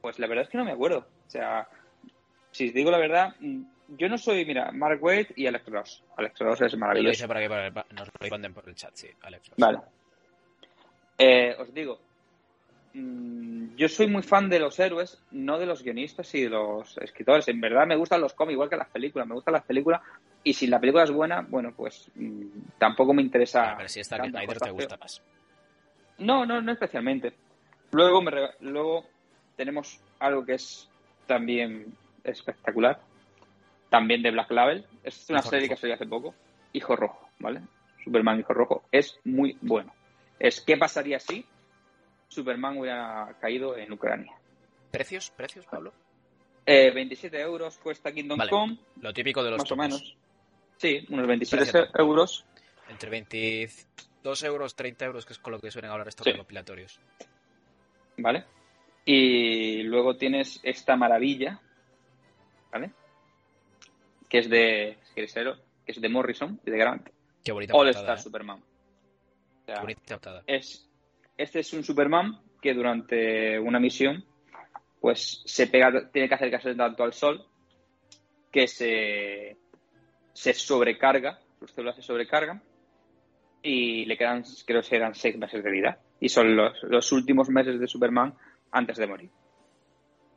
[0.00, 0.98] Pues la verdad es que no me acuerdo.
[1.26, 1.68] O sea,
[2.52, 6.04] si os digo la verdad, mm, yo no soy, mira, Mark Waid y Alex Ross.
[6.16, 7.10] Alex Ross es lo maravilloso.
[7.12, 9.50] dice para que para- para- nos responden por el chat, sí, Alex.
[9.56, 9.78] Vale.
[11.18, 11.98] Eh, os digo,
[12.94, 16.96] mm, yo soy muy fan de los héroes, no de los guionistas y de los
[16.98, 17.46] escritores.
[17.48, 19.26] En verdad me gustan los cómics igual que las películas.
[19.26, 20.00] Me gustan las películas
[20.44, 22.44] y si la película es buena, bueno, pues mm,
[22.78, 23.72] tampoco me interesa.
[23.72, 25.22] A ver si esta Snyder te gusta más.
[26.18, 27.34] No, no, no especialmente.
[27.92, 28.30] Luego, me
[28.60, 29.06] luego
[29.56, 30.88] tenemos algo que es
[31.26, 33.00] también espectacular,
[33.88, 34.86] también de Black Label.
[35.02, 36.34] Es una serie que salió hace poco,
[36.72, 37.62] Hijo Rojo, ¿vale?
[38.02, 38.84] Superman Hijo Rojo.
[38.90, 39.92] Es muy bueno.
[40.38, 41.44] Es ¿qué pasaría si
[42.28, 44.32] Superman hubiera caído en Ucrania?
[44.90, 45.30] ¿Precios?
[45.30, 45.92] ¿Precios, Pablo?
[46.64, 48.78] Eh, 27 euros cuesta Kingdom Come.
[49.00, 50.16] Lo típico de los Más o menos.
[50.76, 52.44] Sí, unos 27 euros.
[52.88, 56.32] Entre 22 euros, 30 euros, que es con lo que suelen hablar estos sí.
[56.32, 57.00] recopilatorios.
[58.18, 58.44] ¿Vale?
[59.04, 61.60] Y luego tienes esta maravilla,
[62.72, 62.90] ¿vale?
[64.28, 65.24] Que es de, que
[65.86, 67.08] es de Morrison y de Grant.
[67.44, 68.20] Qué bonita All Star ¿eh?
[68.20, 68.58] Superman.
[68.58, 70.88] O sea, bonita es,
[71.36, 74.24] este es un Superman que durante una misión
[75.00, 77.46] pues se pega, tiene que acercarse tanto al sol
[78.50, 79.56] que se,
[80.32, 82.62] se sobrecarga, sus células se sobrecargan
[83.62, 85.98] y le quedan, creo que eran seis meses de vida.
[86.20, 88.34] Y son los, los últimos meses de Superman
[88.70, 89.30] antes de morir.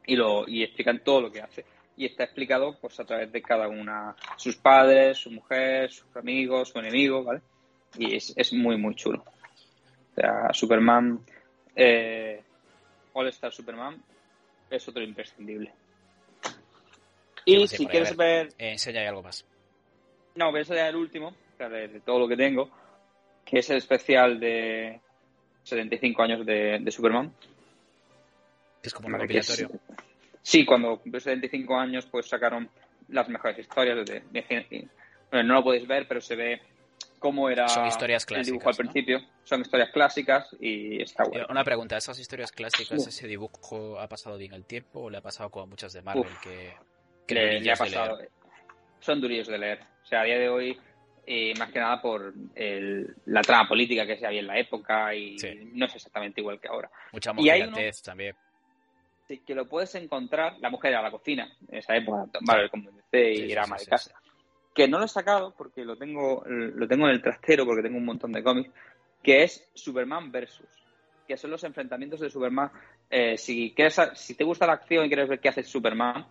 [0.05, 1.65] Y, lo, y explican todo lo que hace.
[1.99, 6.69] Y está explicado pues a través de cada una, sus padres, su mujer, sus amigos,
[6.69, 7.41] su enemigo, ¿vale?
[7.97, 9.21] Y es, es muy, muy chulo.
[10.13, 11.19] O sea, Superman,
[11.75, 12.41] eh,
[13.11, 14.01] All Star Superman,
[14.69, 15.73] es otro imprescindible.
[17.43, 18.45] Y si quieres ver...
[18.45, 18.53] ver...
[18.57, 19.45] Eh, enseña algo más.
[20.35, 22.69] No, voy a enseñar el último, de, de, todo lo que tengo,
[23.43, 25.01] que es el especial de
[25.63, 27.33] 75 años de, de Superman.
[28.81, 29.69] Es como un recopilatorio.
[30.49, 32.67] Sí, cuando cumplió 75 años, pues sacaron
[33.09, 34.03] las mejores historias.
[34.03, 34.87] De, de,
[35.31, 36.59] bueno, no lo podéis ver, pero se ve
[37.19, 39.21] cómo era Son historias el dibujo clásicas, al principio.
[39.43, 41.45] Son historias clásicas y está bueno.
[41.51, 45.21] Una pregunta, ¿esas historias clásicas, ese dibujo ha pasado bien el tiempo o le ha
[45.21, 46.73] pasado como muchas de Marvel Uf, que,
[47.27, 48.17] que Le, le ha de pasado.
[48.17, 48.29] leer?
[49.01, 49.79] Son durillos de leer.
[50.01, 50.79] O sea, a día de hoy,
[51.27, 55.13] eh, más que nada por el- la trama política que se había en la época
[55.13, 55.69] y Sí.
[55.73, 56.89] no es exactamente igual que ahora.
[57.11, 57.69] Mucha Y hay
[58.01, 58.35] también.
[59.37, 63.31] Que lo puedes encontrar, la mujer a la cocina, en esa época, Marvel como DC
[63.31, 64.21] y Sí, sí, era sí, ama de sí, casa.
[64.73, 67.97] Que no lo he sacado porque lo tengo, lo tengo en el trastero porque tengo
[67.97, 68.71] un montón de cómics,
[69.21, 70.67] que es Superman versus,
[71.27, 72.71] que son los enfrentamientos de Superman.
[73.09, 76.25] Eh, si, quieres, si te gusta la acción y quieres ver qué hace Superman,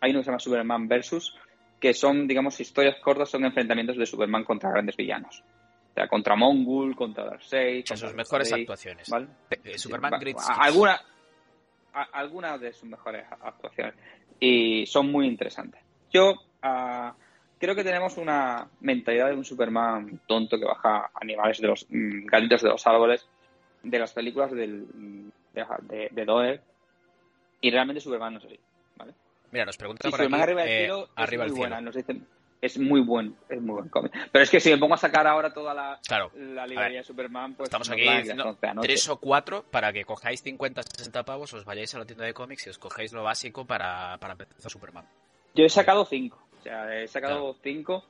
[0.00, 1.36] hay uno que se llama Superman versus,
[1.78, 5.44] que son, digamos, historias cortas, son enfrentamientos de Superman contra grandes villanos.
[5.90, 9.08] O sea, contra Mongul, contra Darkseid, contra sus mejores Darkseid, actuaciones.
[9.08, 9.26] ¿vale?
[9.64, 10.58] Eh, Superman Great Skills.
[10.60, 11.00] alguna,
[11.94, 13.94] a- algunas de sus mejores actuaciones
[14.38, 15.80] y son muy interesantes.
[16.12, 17.14] Yo ah,
[17.58, 22.26] creo que tenemos una mentalidad de un Superman tonto que baja animales de los mm,
[22.26, 23.26] gatitos de los árboles
[23.82, 26.62] de las películas del, mm, de, de, de Doer
[27.60, 28.60] y realmente Superman no es así.
[28.96, 29.14] ¿vale?
[29.52, 30.44] Mira, nos pregunta Sí, por Superman aquí.
[30.50, 31.54] arriba del eh, cielo es muy cielo.
[31.56, 32.26] buena, nos dicen
[32.62, 34.12] es muy buen, es muy buen cómic.
[34.30, 36.98] Pero es que si me pongo a sacar ahora toda la, Claro, la ver, librería
[36.98, 38.88] de Superman, pues Estamos aquí van a ir diciendo las 11 de la noche.
[38.88, 42.34] tres o cuatro para que cojáis 50, 60 pavos, os vayáis a la tienda de
[42.34, 45.04] cómics y os cogéis lo básico para, para empezar Superman.
[45.54, 46.38] Yo he sacado cinco.
[46.58, 48.04] O sea, he sacado cinco,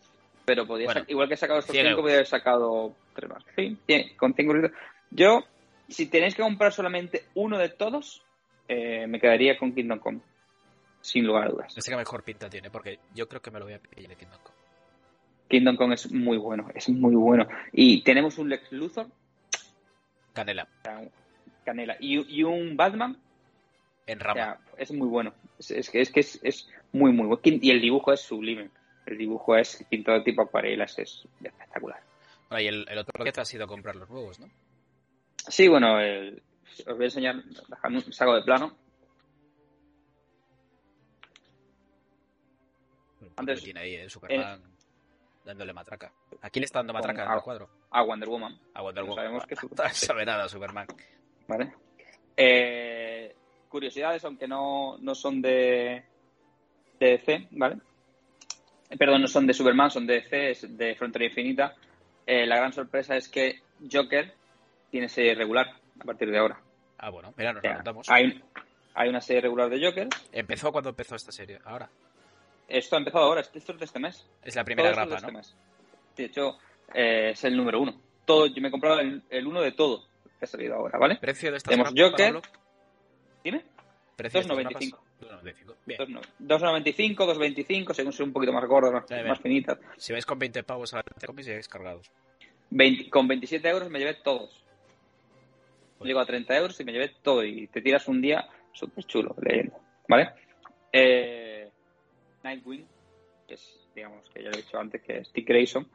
[0.45, 3.45] pero podía Bueno, igual que he sacado estos 100 cinco, podría haber sacado tres más.
[3.57, 4.73] Sí, cien- con cinco euros.
[5.11, 5.45] Yo,
[5.89, 8.23] si tenéis que comprar solamente uno de todos,
[8.67, 10.21] eh, me quedaría con Kingdom Come.
[11.01, 11.77] Sin lugar a dudas.
[11.77, 14.17] Este que mejor pinta tiene, porque yo creo que me lo voy a pillar de
[14.17, 14.57] Kingdom Come.
[15.49, 17.49] Kingdom Come es muy bueno, es muy bueno.
[17.73, 19.07] Y tenemos un Lex Luthor,
[20.33, 20.69] Canela,
[21.65, 23.17] Canela, y, y un Batman,
[24.07, 24.35] en o rama.
[24.35, 25.35] sea, es muy bueno.
[25.59, 27.41] Es, es que es, que es, es muy, muy bueno.
[27.45, 28.71] Y el dibujo es sublime.
[29.07, 32.01] El dibujo es pintado tipo acuarelas, es espectacular.
[32.49, 34.49] Bueno, y el, el otro que te has ido a comprar los nuevos, ¿no?
[35.49, 36.43] Sí, bueno, el-
[36.87, 38.77] os voy a enseñar, un saco de plano.
[43.37, 44.63] Antes- tiene ahí, eh, Superman
[45.45, 46.13] dándole matraca.
[46.43, 47.69] Aquí le está dando matraca en el cuadro.
[47.91, 49.25] a Wonder Woman, A Wonder no Woman.
[49.25, 50.87] sabemos que No sabe nada Superman.
[51.49, 51.73] ¿vale?
[52.37, 53.35] Eh,
[53.69, 56.05] curiosidades, aunque no, no son de,
[56.99, 57.77] de DC, ¿vale?
[58.91, 61.75] Eh, Perdón, no son de Superman, son de DC, es de Frontera Infinita.
[62.27, 63.61] Eh, la gran sorpresa es que
[63.91, 64.33] Joker
[64.91, 65.67] tiene serie regular
[66.01, 66.61] a partir de ahora.
[66.99, 68.09] Ah, bueno, mira, nos O anotamos.
[68.11, 68.43] hay,
[68.95, 70.09] hay una serie regular de Joker.
[70.33, 71.59] Empezó cuando empezó esta serie.
[71.65, 71.89] Ahora.
[72.71, 74.27] Esto ha empezado ahora, esto es de este mes.
[74.43, 75.39] Es la primera Todo es de grapa, este ¿no?
[75.39, 75.57] mes.
[76.17, 76.59] De hecho,
[76.95, 78.01] eh, es el número uno.
[78.25, 80.05] Todo, yo me he comprado el, el uno de todo
[80.39, 81.17] que ha salido ahora, ¿vale?
[81.17, 82.51] Precio de estas Tenemos grapas, Joker.
[83.45, 83.65] Dime.
[84.17, 84.91] Precio de estas 2,95.
[84.91, 85.45] grapas.
[85.45, 85.75] 2,95.
[85.87, 85.99] Bien.
[85.99, 89.79] 2,95, 2,25, según sea un poquito más gordas, más, más finitas.
[89.97, 92.11] Si vais con 20 pavos a la cómics, llegáis cargados.
[92.71, 94.65] 20 con 27 euros me llevé todos.
[96.01, 99.35] Llegó a 30 euros y me llevé todo y te tiras un día súper chulo
[99.43, 99.77] leyendo,
[100.09, 100.31] ¿vale?
[100.93, 101.50] Eh,
[102.43, 102.87] Nightwing,
[103.47, 105.89] que es, digamos, que ya lo he dicho antes, que es Stick Grayson.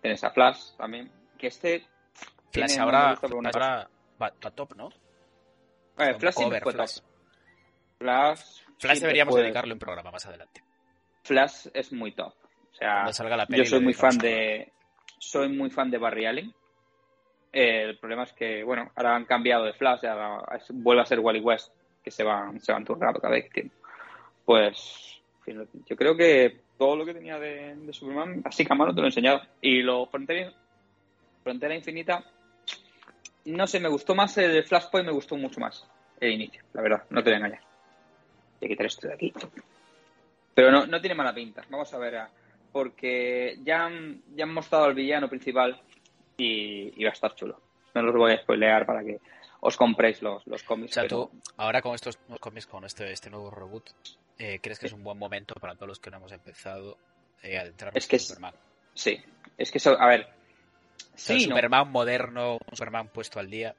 [0.00, 1.84] Tienes a Flash también, que este...
[2.52, 3.88] Flash tiene- ahora, una ahora
[4.20, 4.90] va, va top, ¿no?
[6.18, 6.78] Flash Cover, fue top.
[6.80, 6.98] Flash.
[7.98, 10.62] Flash, Flash siempre deberíamos fue- dedicarle un programa más adelante.
[11.24, 12.32] Flash es muy top.
[12.72, 14.72] O sea, salga la yo soy muy fan de
[15.18, 16.54] soy muy fan de Barry Allen.
[17.52, 21.20] Eh, el problema es que, bueno, ahora han cambiado de Flash, ahora vuelve a ser
[21.20, 23.70] Wally West, que se van, se van turnando cada vez que tiene.
[24.44, 28.94] Pues, yo creo que todo lo que tenía de, de Superman, así que a mano
[28.94, 29.42] te lo he enseñado.
[29.60, 30.52] Y lo Frontera,
[31.42, 32.24] Frontera Infinita,
[33.44, 35.86] no sé, me gustó más el Flashpoint, me gustó mucho más
[36.20, 37.60] el inicio, la verdad, no te voy a engañar.
[38.60, 39.32] Voy a quitar esto de aquí.
[40.54, 41.64] Pero no, no tiene mala pinta.
[41.70, 42.30] Vamos a ver, ah,
[42.72, 45.80] porque ya han, ya han mostrado al villano principal
[46.36, 47.58] y, y va a estar chulo.
[47.94, 49.18] No los voy a spoilear para que
[49.60, 50.92] os compréis los, los O cómics.
[50.94, 53.88] sea, pero- tú, ahora con estos nuevos cómics, con este, este nuevo reboot,
[54.40, 56.96] eh, ¿crees que es un buen momento para todos los que no hemos empezado
[57.42, 58.54] eh, a adentrarnos Es que en es- Superman?
[58.94, 59.22] Sí,
[59.56, 60.26] es que eso, a ver.
[61.14, 61.44] Sí, un no.
[61.56, 63.74] Superman moderno, un Superman puesto al día.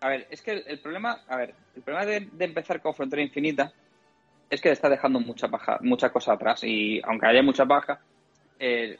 [0.00, 2.94] A ver, es que el, el problema, a ver, el problema de, de empezar con
[2.94, 3.72] Frontera Infinita
[4.48, 8.00] es que le está dejando mucha paja, mucha cosa atrás y aunque haya mucha paja,
[8.58, 8.96] eh,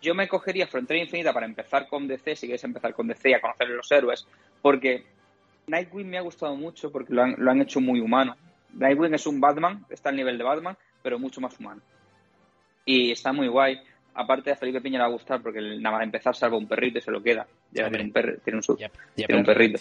[0.00, 3.34] yo me cogería Frontera Infinita para empezar con DC, si quieres empezar con DC y
[3.34, 4.26] a conocer los héroes,
[4.60, 5.04] porque
[5.68, 8.36] Nightwing me ha gustado mucho porque lo han, lo han hecho muy humano.
[8.74, 11.82] Nightwing es un Batman, está al nivel de Batman, pero mucho más humano.
[12.84, 13.80] Y está muy guay.
[14.14, 16.98] Aparte a Felipe Piña le va a gustar porque nada más empezar salva un perrito
[16.98, 17.46] y se lo queda.
[17.70, 18.78] Ya tiene un perro, tiene un sub.
[18.78, 19.80] Ya, ya Tiene un perrito.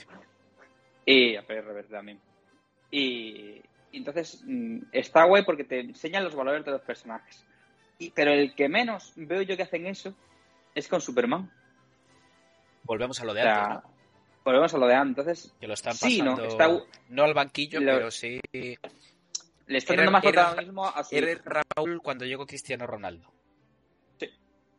[1.06, 2.20] Y a Reverte también.
[2.90, 3.62] Y,
[3.92, 7.46] y entonces mm, está guay porque te enseñan los valores de los personajes.
[7.98, 10.16] Y, pero el que menos veo yo que hacen eso
[10.74, 11.52] es con Superman.
[12.84, 14.01] Volvemos a lo O de sea, antes, ¿no?
[14.44, 15.18] Volvemos a lo de antes.
[15.28, 16.38] Entonces, Que lo están sí, ¿no?
[16.44, 16.70] Está-
[17.10, 18.40] no al banquillo, Lo- pero sí...
[18.54, 18.78] le
[19.78, 23.32] están dando más protagonismo a su Eres Raúl cuando llegó Cristiano Ronaldo.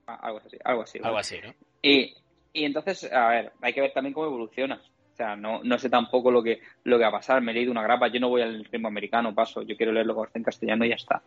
[0.06, 0.98] Ah, algo así, algo así.
[1.02, 1.54] Algo así, ¿no?
[1.80, 2.14] Y,
[2.52, 4.82] y entonces, a ver, hay que ver también cómo evoluciona.
[5.12, 7.40] O sea, no, no sé tampoco lo que, lo que va a pasar.
[7.40, 9.62] Me he leído una grapa, yo no voy al ritmo americano, paso.
[9.62, 11.22] Yo quiero leerlo en castellano y ya está.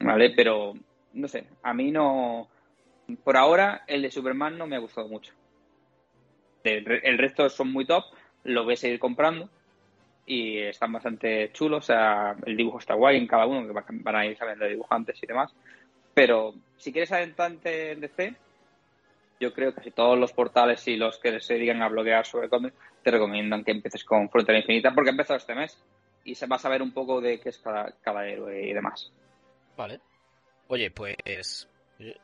[0.00, 0.30] ¿Vale?
[0.30, 0.74] Pero,
[1.14, 2.48] no sé, a mí no.
[3.24, 5.32] Por ahora, el de Superman no me ha gustado mucho.
[6.64, 8.04] El, re- el resto son muy top,
[8.44, 9.48] lo voy a seguir comprando
[10.26, 11.84] y están bastante chulos.
[11.84, 14.66] O sea, el dibujo está guay en cada uno, que va- van a ir sabiendo
[14.66, 15.52] dibujantes y demás.
[16.14, 18.34] Pero si quieres adentrarte en DC,
[19.40, 22.48] yo creo que casi todos los portales y los que se dedican a bloguear sobre
[22.48, 25.82] cómics te recomiendan que empieces con Frontera Infinita porque ha empezado este mes
[26.24, 29.10] y se va a saber un poco de qué es cada, cada héroe y demás.
[29.76, 30.00] Vale.
[30.68, 31.16] Oye, pues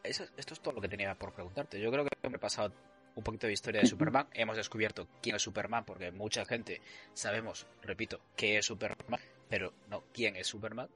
[0.05, 1.80] esto es todo lo que tenía por preguntarte.
[1.80, 2.72] Yo creo que me he pasado
[3.19, 4.29] un poquito de historia de Superman.
[4.33, 6.81] Hemos descubierto quién es Superman, porque mucha gente
[7.14, 10.89] sabemos, repito, qué es Superman, pero no quién es Superman.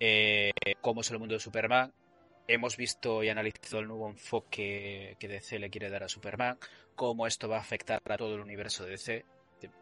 [0.00, 1.92] Eh, cómo es el mundo de Superman.
[2.48, 6.58] Hemos visto y analizado el nuevo enfoque que DC le quiere dar a Superman,
[6.96, 9.24] cómo esto va a afectar a todo el universo de DC.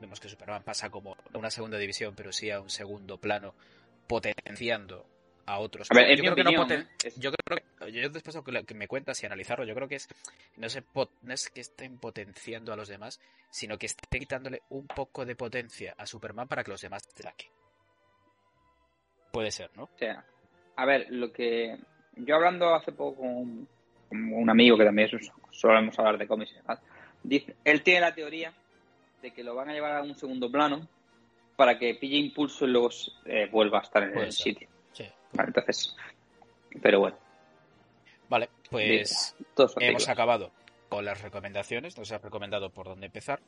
[0.00, 3.54] Vemos que Superman pasa como a una segunda división, pero sí a un segundo plano,
[4.06, 5.06] potenciando
[5.46, 5.90] a otros.
[5.90, 6.86] A ver, en yo creo que no ¿eh?
[7.16, 9.96] Yo creo que yo después de lo que, me cuentas y analizarlo, yo creo que
[9.96, 10.08] es
[10.56, 10.82] no, se
[11.22, 13.20] no es que estén potenciando a los demás,
[13.50, 17.50] sino que estén quitándole un poco de potencia a Superman para que los demás destaquen.
[19.32, 19.84] Puede ser, ¿no?
[19.84, 20.24] O sea,
[20.76, 21.78] a ver, lo que
[22.16, 23.68] yo hablando hace poco con,
[24.08, 26.80] con un amigo que también es, solemos hablar de cómics y demás,
[27.22, 28.52] dice, él tiene la teoría
[29.22, 30.86] de que lo van a llevar a un segundo plano
[31.56, 32.90] para que pille impulso y luego
[33.24, 34.44] eh, vuelva a estar en Puede el ser.
[34.44, 34.68] sitio.
[35.32, 35.96] Vale, entonces,
[36.82, 37.16] pero bueno,
[38.32, 39.36] Vale, pues
[39.78, 40.52] hemos acabado
[40.88, 41.98] con las recomendaciones.
[41.98, 43.42] Nos ha recomendado por dónde empezar.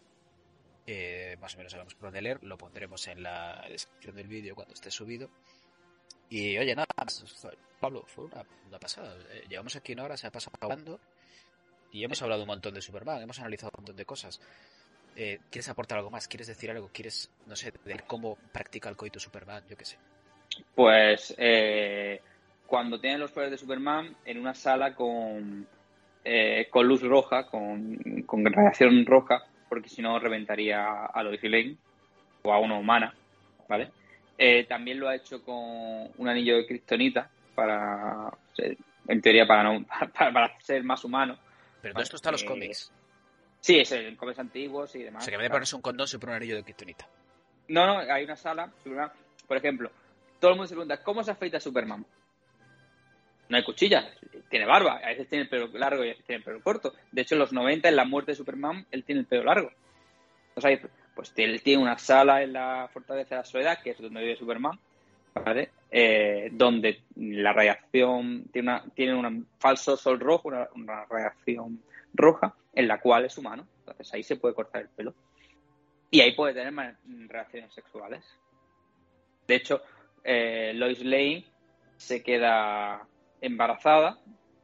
[0.86, 2.44] Eh, más o menos sabemos por dónde leer.
[2.44, 5.30] Lo pondremos en la descripción del vídeo cuando esté subido.
[6.28, 6.86] Y oye, nada
[7.80, 9.16] Pablo, fue una, una pasada.
[9.30, 11.00] Eh, llevamos aquí una hora, se ha pasado hablando.
[11.90, 13.22] Y hemos hablado un montón de Superman.
[13.22, 14.38] Hemos analizado un montón de cosas.
[15.16, 16.28] Eh, ¿Quieres aportar algo más?
[16.28, 16.90] ¿Quieres decir algo?
[16.92, 19.64] ¿Quieres, no sé, de cómo practica el coito Superman?
[19.66, 19.96] Yo qué sé.
[20.74, 22.20] Pues eh,
[22.66, 25.66] cuando tienen los poderes de Superman en una sala con,
[26.24, 27.96] eh, con luz roja, con,
[28.26, 31.76] con radiación roja, porque si no reventaría a Lois Lane
[32.42, 33.14] o a una humana,
[33.68, 33.90] ¿vale?
[34.36, 35.54] Eh, también lo ha hecho con
[36.16, 38.76] un anillo de kriptonita para, ser-
[39.06, 39.84] en teoría, para, no,
[40.18, 41.38] para, para ser más humano.
[41.80, 42.90] Pero todo esto está en los eh, cómics.
[43.60, 45.24] Sí, es en cómics antiguos y O demás.
[45.24, 45.56] sea, que en vez de claro.
[45.58, 47.08] ponerse un condón, se pone un anillo de kriptonita.
[47.68, 48.70] No, no, hay una sala,
[49.46, 49.90] por ejemplo,
[50.40, 52.04] todo el mundo se pregunta, ¿cómo se afeita Superman?
[53.48, 54.06] No hay cuchillas,
[54.48, 56.94] tiene barba, a veces tiene el pelo largo y a veces tiene el pelo corto.
[57.12, 59.70] De hecho, en los 90, en la muerte de Superman, él tiene el pelo largo.
[60.56, 64.20] Entonces, pues él tiene una sala en la Fortaleza de la Soledad, que es donde
[64.20, 64.78] vive Superman.
[65.90, 71.82] Eh, donde la radiación tiene, una, tiene un falso sol rojo, una, una, radiación
[72.14, 73.66] roja, en la cual es humano.
[73.80, 75.14] Entonces ahí se puede cortar el pelo.
[76.10, 76.96] Y ahí puede tener
[77.28, 78.24] relaciones sexuales.
[79.46, 79.82] De hecho,
[80.24, 81.44] eh, Lois Lane
[81.96, 83.06] se queda
[83.40, 84.18] embarazada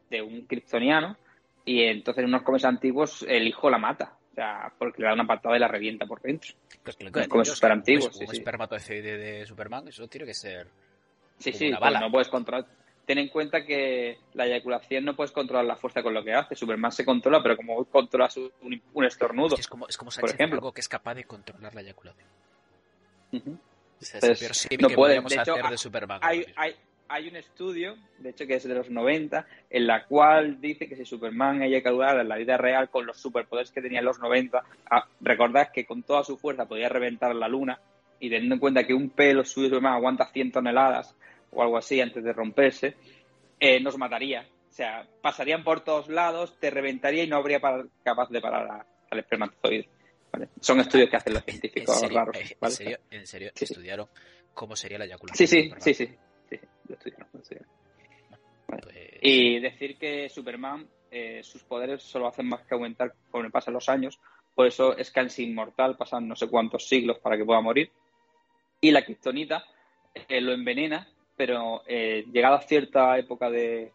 [0.08, 1.16] de un kryptoniano
[1.64, 4.16] y entonces en unos cómics antiguos el hijo la mata.
[4.32, 6.54] O sea, porque le da una patada y la revienta por dentro.
[6.82, 8.06] Pues que como súper antiguos.
[8.06, 10.68] Un, sí, espermatozoide de Superman, eso tiene que ser.
[11.38, 12.66] Sí, sí, pues no puedes controlar.
[13.04, 16.54] Ten en cuenta que la eyaculación no puedes controlar la fuerza con lo que hace.
[16.54, 19.56] Superman se controla, pero como controlas un, un estornudo.
[19.56, 20.58] Es, como, es como por ejemplo.
[20.58, 22.28] algo que es capaz de controlar la eyaculación.
[24.80, 25.20] No puede.
[25.20, 26.20] De hecho, de Superman.
[26.22, 26.74] Hay, hay,
[27.10, 30.94] hay un estudio, de hecho que es de los 90, en la cual dice que
[30.94, 34.20] si Superman haya caudado en la vida real con los superpoderes que tenía en los
[34.20, 37.80] 90, ah, recordad que con toda su fuerza podía reventar la luna
[38.20, 41.16] y teniendo en cuenta que un pelo suyo de Superman aguanta 100 toneladas
[41.50, 42.94] o algo así antes de romperse,
[43.58, 44.46] eh, nos mataría.
[44.70, 47.60] O sea, pasarían por todos lados, te reventaría y no habría
[48.04, 49.88] capaz de parar al espermatozoide.
[50.60, 52.36] Son estudios que hacen los científicos raros.
[52.60, 54.08] ¿En serio, ¿En serio estudiaron
[54.54, 55.48] cómo sería la eyaculación?
[55.48, 56.10] Sí, sí, sí, sí.
[56.86, 57.50] Pues
[59.22, 63.88] y decir que Superman, eh, sus poderes solo hacen más que aumentar conforme pasan los
[63.88, 64.18] años,
[64.54, 67.90] por eso es casi inmortal, pasan no sé cuántos siglos para que pueda morir.
[68.80, 69.64] Y la kriptonita
[70.14, 73.92] eh, lo envenena, pero eh, llegada a cierta época de,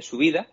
[0.00, 0.46] su vida,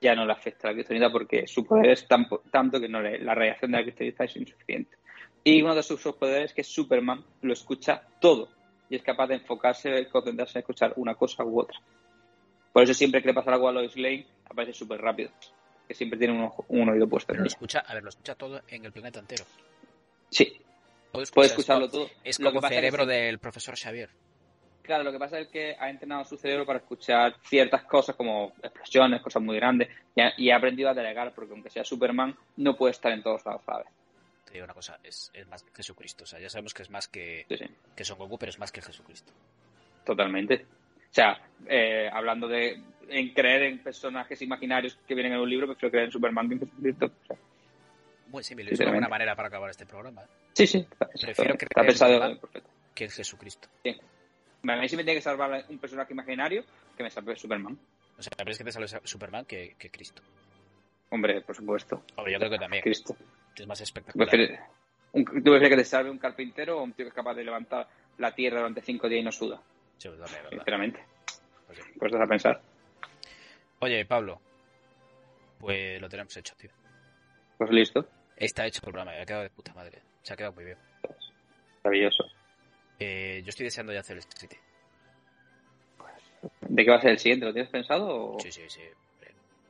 [0.00, 3.34] ya no le afecta a la kriptonita porque su poder es tanto que no la
[3.34, 4.96] radiación de la kriptonita es insuficiente.
[5.44, 8.48] Y uno de sus poderes es que Superman lo escucha todo
[8.90, 11.78] y es capaz de enfocarse, concentrarse en escuchar una cosa u otra.
[12.72, 15.30] Por eso siempre que le pasa algo a Lois Lane aparece súper rápido,
[15.86, 17.28] que siempre tiene un, un oído puesto.
[17.28, 19.44] Pero lo escucha, a ver, lo escucha todo en el planeta entero.
[20.30, 20.60] Sí.
[21.10, 22.08] Puede escucharlo todo.
[22.22, 24.10] Es como el cerebro del profesor Xavier.
[24.88, 28.54] Claro, lo que pasa es que ha entrenado su cerebro para escuchar ciertas cosas como
[28.62, 29.90] explosiones, cosas muy grandes,
[30.38, 33.60] y ha, aprendido a delegar, porque aunque sea Superman, no puede estar en todos lados
[33.68, 33.82] a
[34.46, 36.24] te digo una cosa, es, más que Jesucristo.
[36.24, 37.44] O sea, ya sabemos que es más que,
[37.94, 39.30] que Son Goku, pero es más que Jesucristo.
[40.06, 40.64] Totalmente.
[40.64, 45.66] O sea, eh, hablando de en creer en personajes imaginarios que vienen en un libro,
[45.66, 47.12] prefiero creer en Superman que en Jesucristo.
[48.28, 50.22] Muy simple, es una buena manera para acabar este programa.
[50.22, 50.28] ¿eh?
[50.54, 50.86] Sí, sí.
[51.20, 52.40] Prefiero creer está pensado en
[52.94, 53.68] que en Jesucristo.
[53.84, 53.94] Sí.
[54.62, 56.64] A mí sí me tiene que salvar un personaje imaginario
[56.96, 57.78] que me salve Superman.
[58.18, 60.22] O sea, ¿crees que te salve Superman que, que Cristo?
[61.10, 62.02] Hombre, por supuesto.
[62.16, 62.82] Hombre, yo creo que también.
[62.82, 63.16] Cristo
[63.62, 64.28] es más espectacular.
[64.28, 64.34] ¿Tú
[65.12, 67.88] prefieres, que te salve un carpintero o un tío que es capaz de levantar
[68.18, 69.60] la tierra durante cinco días y no suda?
[69.96, 70.50] Sí, pues verdad.
[70.50, 71.04] Sinceramente.
[71.66, 71.84] Pues, sí.
[71.98, 72.60] pues a pensar.
[73.80, 74.40] Oye, Pablo,
[75.58, 76.70] pues lo tenemos hecho, tío.
[77.56, 78.06] Pues listo.
[78.36, 80.02] Está hecho el programa, ha quedado de puta madre.
[80.22, 80.78] Se ha quedado muy bien.
[81.82, 82.24] Maravilloso.
[82.98, 84.56] Eh, yo estoy deseando ya hacer el City.
[86.60, 87.46] ¿De qué va a ser el siguiente?
[87.46, 88.36] ¿Lo tienes pensado?
[88.40, 88.82] Sí, sí, sí.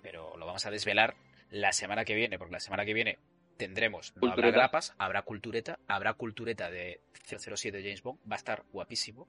[0.03, 1.16] Pero lo vamos a desvelar
[1.51, 3.18] la semana que viene, porque la semana que viene
[3.57, 8.64] tendremos, no habrá grapas, habrá cultureta, habrá cultureta de 007 James Bond, va a estar
[8.72, 9.26] guapísimo,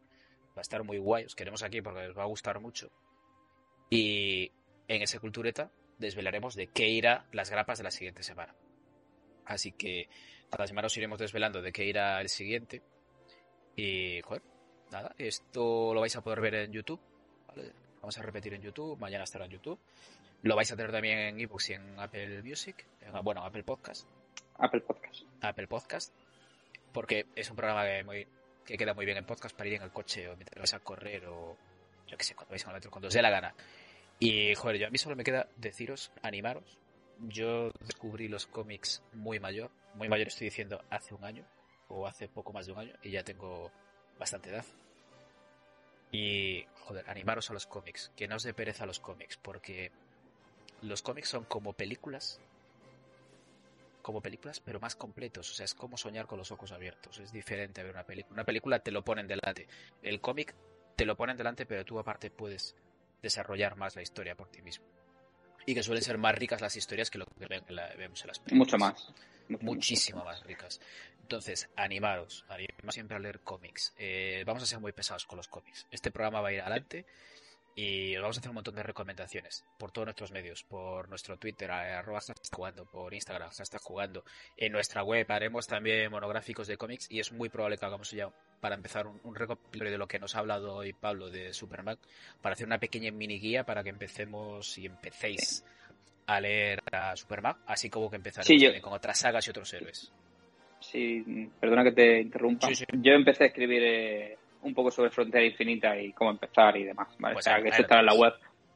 [0.49, 2.91] va a estar muy guay, os queremos aquí porque os va a gustar mucho.
[3.89, 4.51] Y
[4.87, 8.55] en ese cultureta desvelaremos de qué irá las grapas de la siguiente semana.
[9.45, 10.07] Así que
[10.51, 12.83] cada semana os iremos desvelando de qué irá el siguiente.
[13.75, 14.41] Y, joder,
[14.91, 16.99] nada, esto lo vais a poder ver en YouTube.
[18.01, 19.79] Vamos a repetir en YouTube, mañana estará en YouTube.
[20.41, 22.85] Lo vais a tener también en ebooks y en Apple Music,
[23.23, 24.07] bueno, Apple Podcast.
[24.57, 25.23] Apple Podcast.
[25.41, 26.13] Apple Podcast.
[26.93, 28.27] Porque es un programa que, muy,
[28.65, 30.79] que queda muy bien en podcast para ir en el coche o mientras vais a
[30.79, 31.57] correr o
[32.07, 33.53] yo qué sé, cuando vais a metro, cuando os dé la gana.
[34.17, 36.77] Y joder, yo a mí solo me queda deciros, animaros.
[37.19, 41.45] Yo descubrí los cómics muy mayor, muy mayor estoy diciendo hace un año
[41.89, 43.71] o hace poco más de un año y ya tengo
[44.17, 44.65] bastante edad.
[46.11, 49.91] Y joder, animaros a los cómics, que no os dé pereza a los cómics, porque
[50.81, 52.39] los cómics son como películas
[54.01, 55.51] como películas, pero más completos.
[55.51, 57.19] O sea, es como soñar con los ojos abiertos.
[57.19, 58.33] Es diferente a ver una película.
[58.33, 59.67] Una película te lo ponen delante.
[60.01, 60.55] El cómic
[60.95, 62.75] te lo ponen delante, pero tú aparte puedes
[63.21, 64.85] desarrollar más la historia por ti mismo.
[65.65, 68.57] Y que suelen ser más ricas las historias que lo que vemos en las películas.
[68.57, 69.13] Mucho más.
[69.61, 70.79] Muchísimo más ricas.
[71.29, 73.93] Entonces, animaros, animaros siempre a leer cómics.
[73.99, 75.85] Eh, vamos a ser muy pesados con los cómics.
[75.91, 77.05] Este programa va a ir adelante
[77.75, 81.37] y os vamos a hacer un montón de recomendaciones por todos nuestros medios, por nuestro
[81.37, 82.19] Twitter, arroba
[82.51, 84.25] jugando, por Instagram, jugando,
[84.57, 88.31] en nuestra web haremos también monográficos de cómics y es muy probable que hagamos ya
[88.59, 91.99] para empezar un, un recopilatorio de lo que nos ha hablado hoy Pablo de Superman,
[92.41, 95.63] para hacer una pequeña mini guía para que empecemos y empecéis
[96.25, 100.11] a leer a Superman, así como que empezaremos con otras sagas y otros héroes.
[100.89, 102.69] Si, perdona que te interrumpa.
[102.93, 107.07] Yo empecé a escribir eh, un poco sobre Frontera Infinita y cómo empezar y demás.
[107.19, 107.35] ¿vale?
[107.35, 108.33] Pues o sea, que eso estará en la web.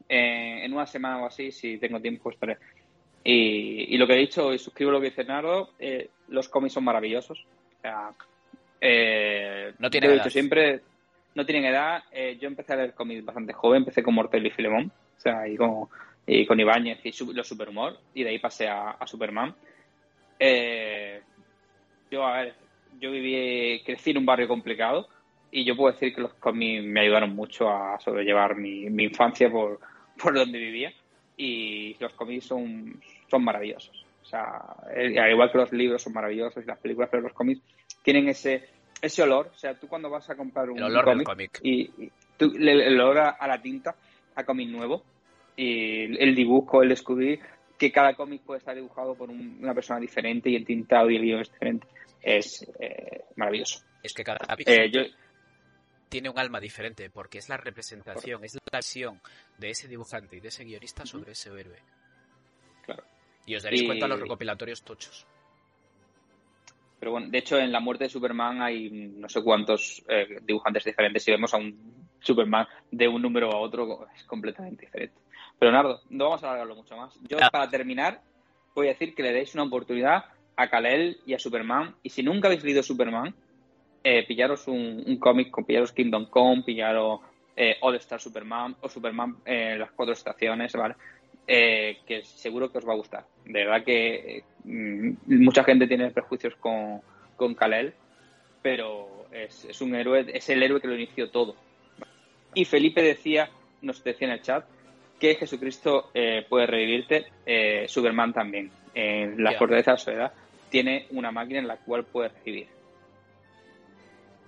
[0.07, 2.57] Eh, en una semana o así, si tengo tiempo, estaré.
[3.23, 6.83] Y, lo que he dicho, y suscribo lo que dice Nardo, eh, los cómics son
[6.83, 7.45] maravillosos.
[7.77, 8.09] O sea,
[9.79, 10.29] no tienen edad.
[10.29, 10.81] siempre,
[11.35, 12.03] no tienen edad.
[12.39, 15.55] yo empecé a leer cómics bastante joven, empecé con Mortel y Filemón, o sea, y
[15.55, 15.87] con,
[16.27, 19.55] y con Ibáñez y los Superhumor, y de ahí pasé a, a Superman.
[20.39, 21.21] Eh,
[22.13, 22.53] yo, a ver,
[22.99, 25.07] yo viví, crecí en un barrio complicado
[25.51, 29.79] y yo puedo decir que los cómics me ayudaron mucho a sobrellevar mi, infancia por,
[30.21, 30.93] por donde vivía
[31.35, 34.05] y los cómics son, son maravillosos.
[34.21, 34.61] O sea,
[34.95, 37.61] al igual que los libros son maravillosos y las películas, pero los cómics
[38.03, 38.69] tienen ese,
[39.01, 39.51] ese olor.
[39.53, 40.79] O sea, tú cuando vas a comprar un,
[41.23, 41.89] cómic, y,
[42.39, 43.95] el olor a, la tinta,
[44.35, 45.03] a cómic nuevo,
[45.55, 47.39] y el dibujo, el descubrir
[47.77, 51.23] que cada cómic puede estar dibujado por una persona diferente y el tintado y el
[51.23, 51.87] guion es diferente.
[52.23, 53.83] Es eh, maravilloso.
[54.01, 55.11] Es que cada eh,
[56.09, 59.21] tiene un alma diferente porque es la representación, es la visión
[59.57, 61.79] de ese dibujante y de ese guionista sobre ese héroe.
[62.85, 63.03] Claro.
[63.45, 65.25] Y os daréis cuenta de los recopilatorios tochos.
[66.99, 70.85] Pero bueno, de hecho en la muerte de Superman hay no sé cuántos eh, dibujantes
[70.85, 71.23] diferentes.
[71.23, 75.19] Si vemos a un Superman de un número a otro, es completamente diferente.
[75.59, 77.19] Leonardo, no vamos a alargarlo mucho más.
[77.27, 78.21] Yo, para terminar,
[78.75, 80.25] voy a decir que le deis una oportunidad
[80.55, 81.95] a Kalel y a Superman.
[82.03, 83.33] Y si nunca habéis leído Superman,
[84.03, 87.21] eh, pillaros un, cómic, pillaros Kingdom Come, pillaros
[87.55, 90.95] eh, All Star Superman o Superman en las cuatro estaciones, ¿vale?
[91.47, 93.25] Eh, que seguro que os va a gustar.
[93.45, 95.11] De verdad que mm,
[95.43, 97.01] mucha gente tiene prejuicios con,
[97.35, 97.93] con Kalel,
[98.61, 101.55] pero es, es, un héroe, es el héroe que lo inició todo.
[102.53, 103.49] Y Felipe decía,
[103.81, 104.65] nos decía en el chat,
[105.19, 108.71] que Jesucristo eh, puede revivirte, eh, Superman también.
[108.93, 110.33] En la fortaleza de la soledad
[110.73, 112.67] tiene una máquina en la cual puede revivir.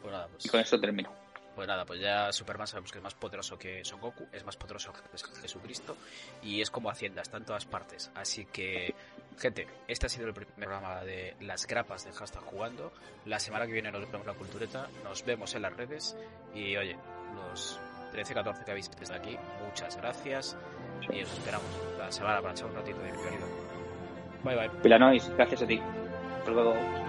[0.01, 0.43] Pues nada, pues...
[0.43, 1.11] Y con eso termino.
[1.53, 4.57] Pues nada, pues ya Superman sabemos que es más poderoso que Son Goku, es más
[4.57, 5.95] poderoso que Jesucristo
[6.41, 8.11] y es como Hacienda, está en todas partes.
[8.15, 8.95] Así que,
[9.37, 12.91] gente, este ha sido el primer programa de las grapas de Hashtag Jugando.
[13.25, 16.17] La semana que viene nos vemos la cultureta, nos vemos en las redes
[16.55, 16.97] y oye,
[17.35, 17.79] los
[18.13, 20.57] 13-14 que habéis desde aquí, muchas gracias
[21.03, 21.67] y os esperamos
[21.99, 23.47] la semana para echar un ratito de actualidad.
[24.43, 24.81] Bye bye.
[24.81, 25.79] Pilanois, gracias a ti.
[26.47, 27.04] Luego.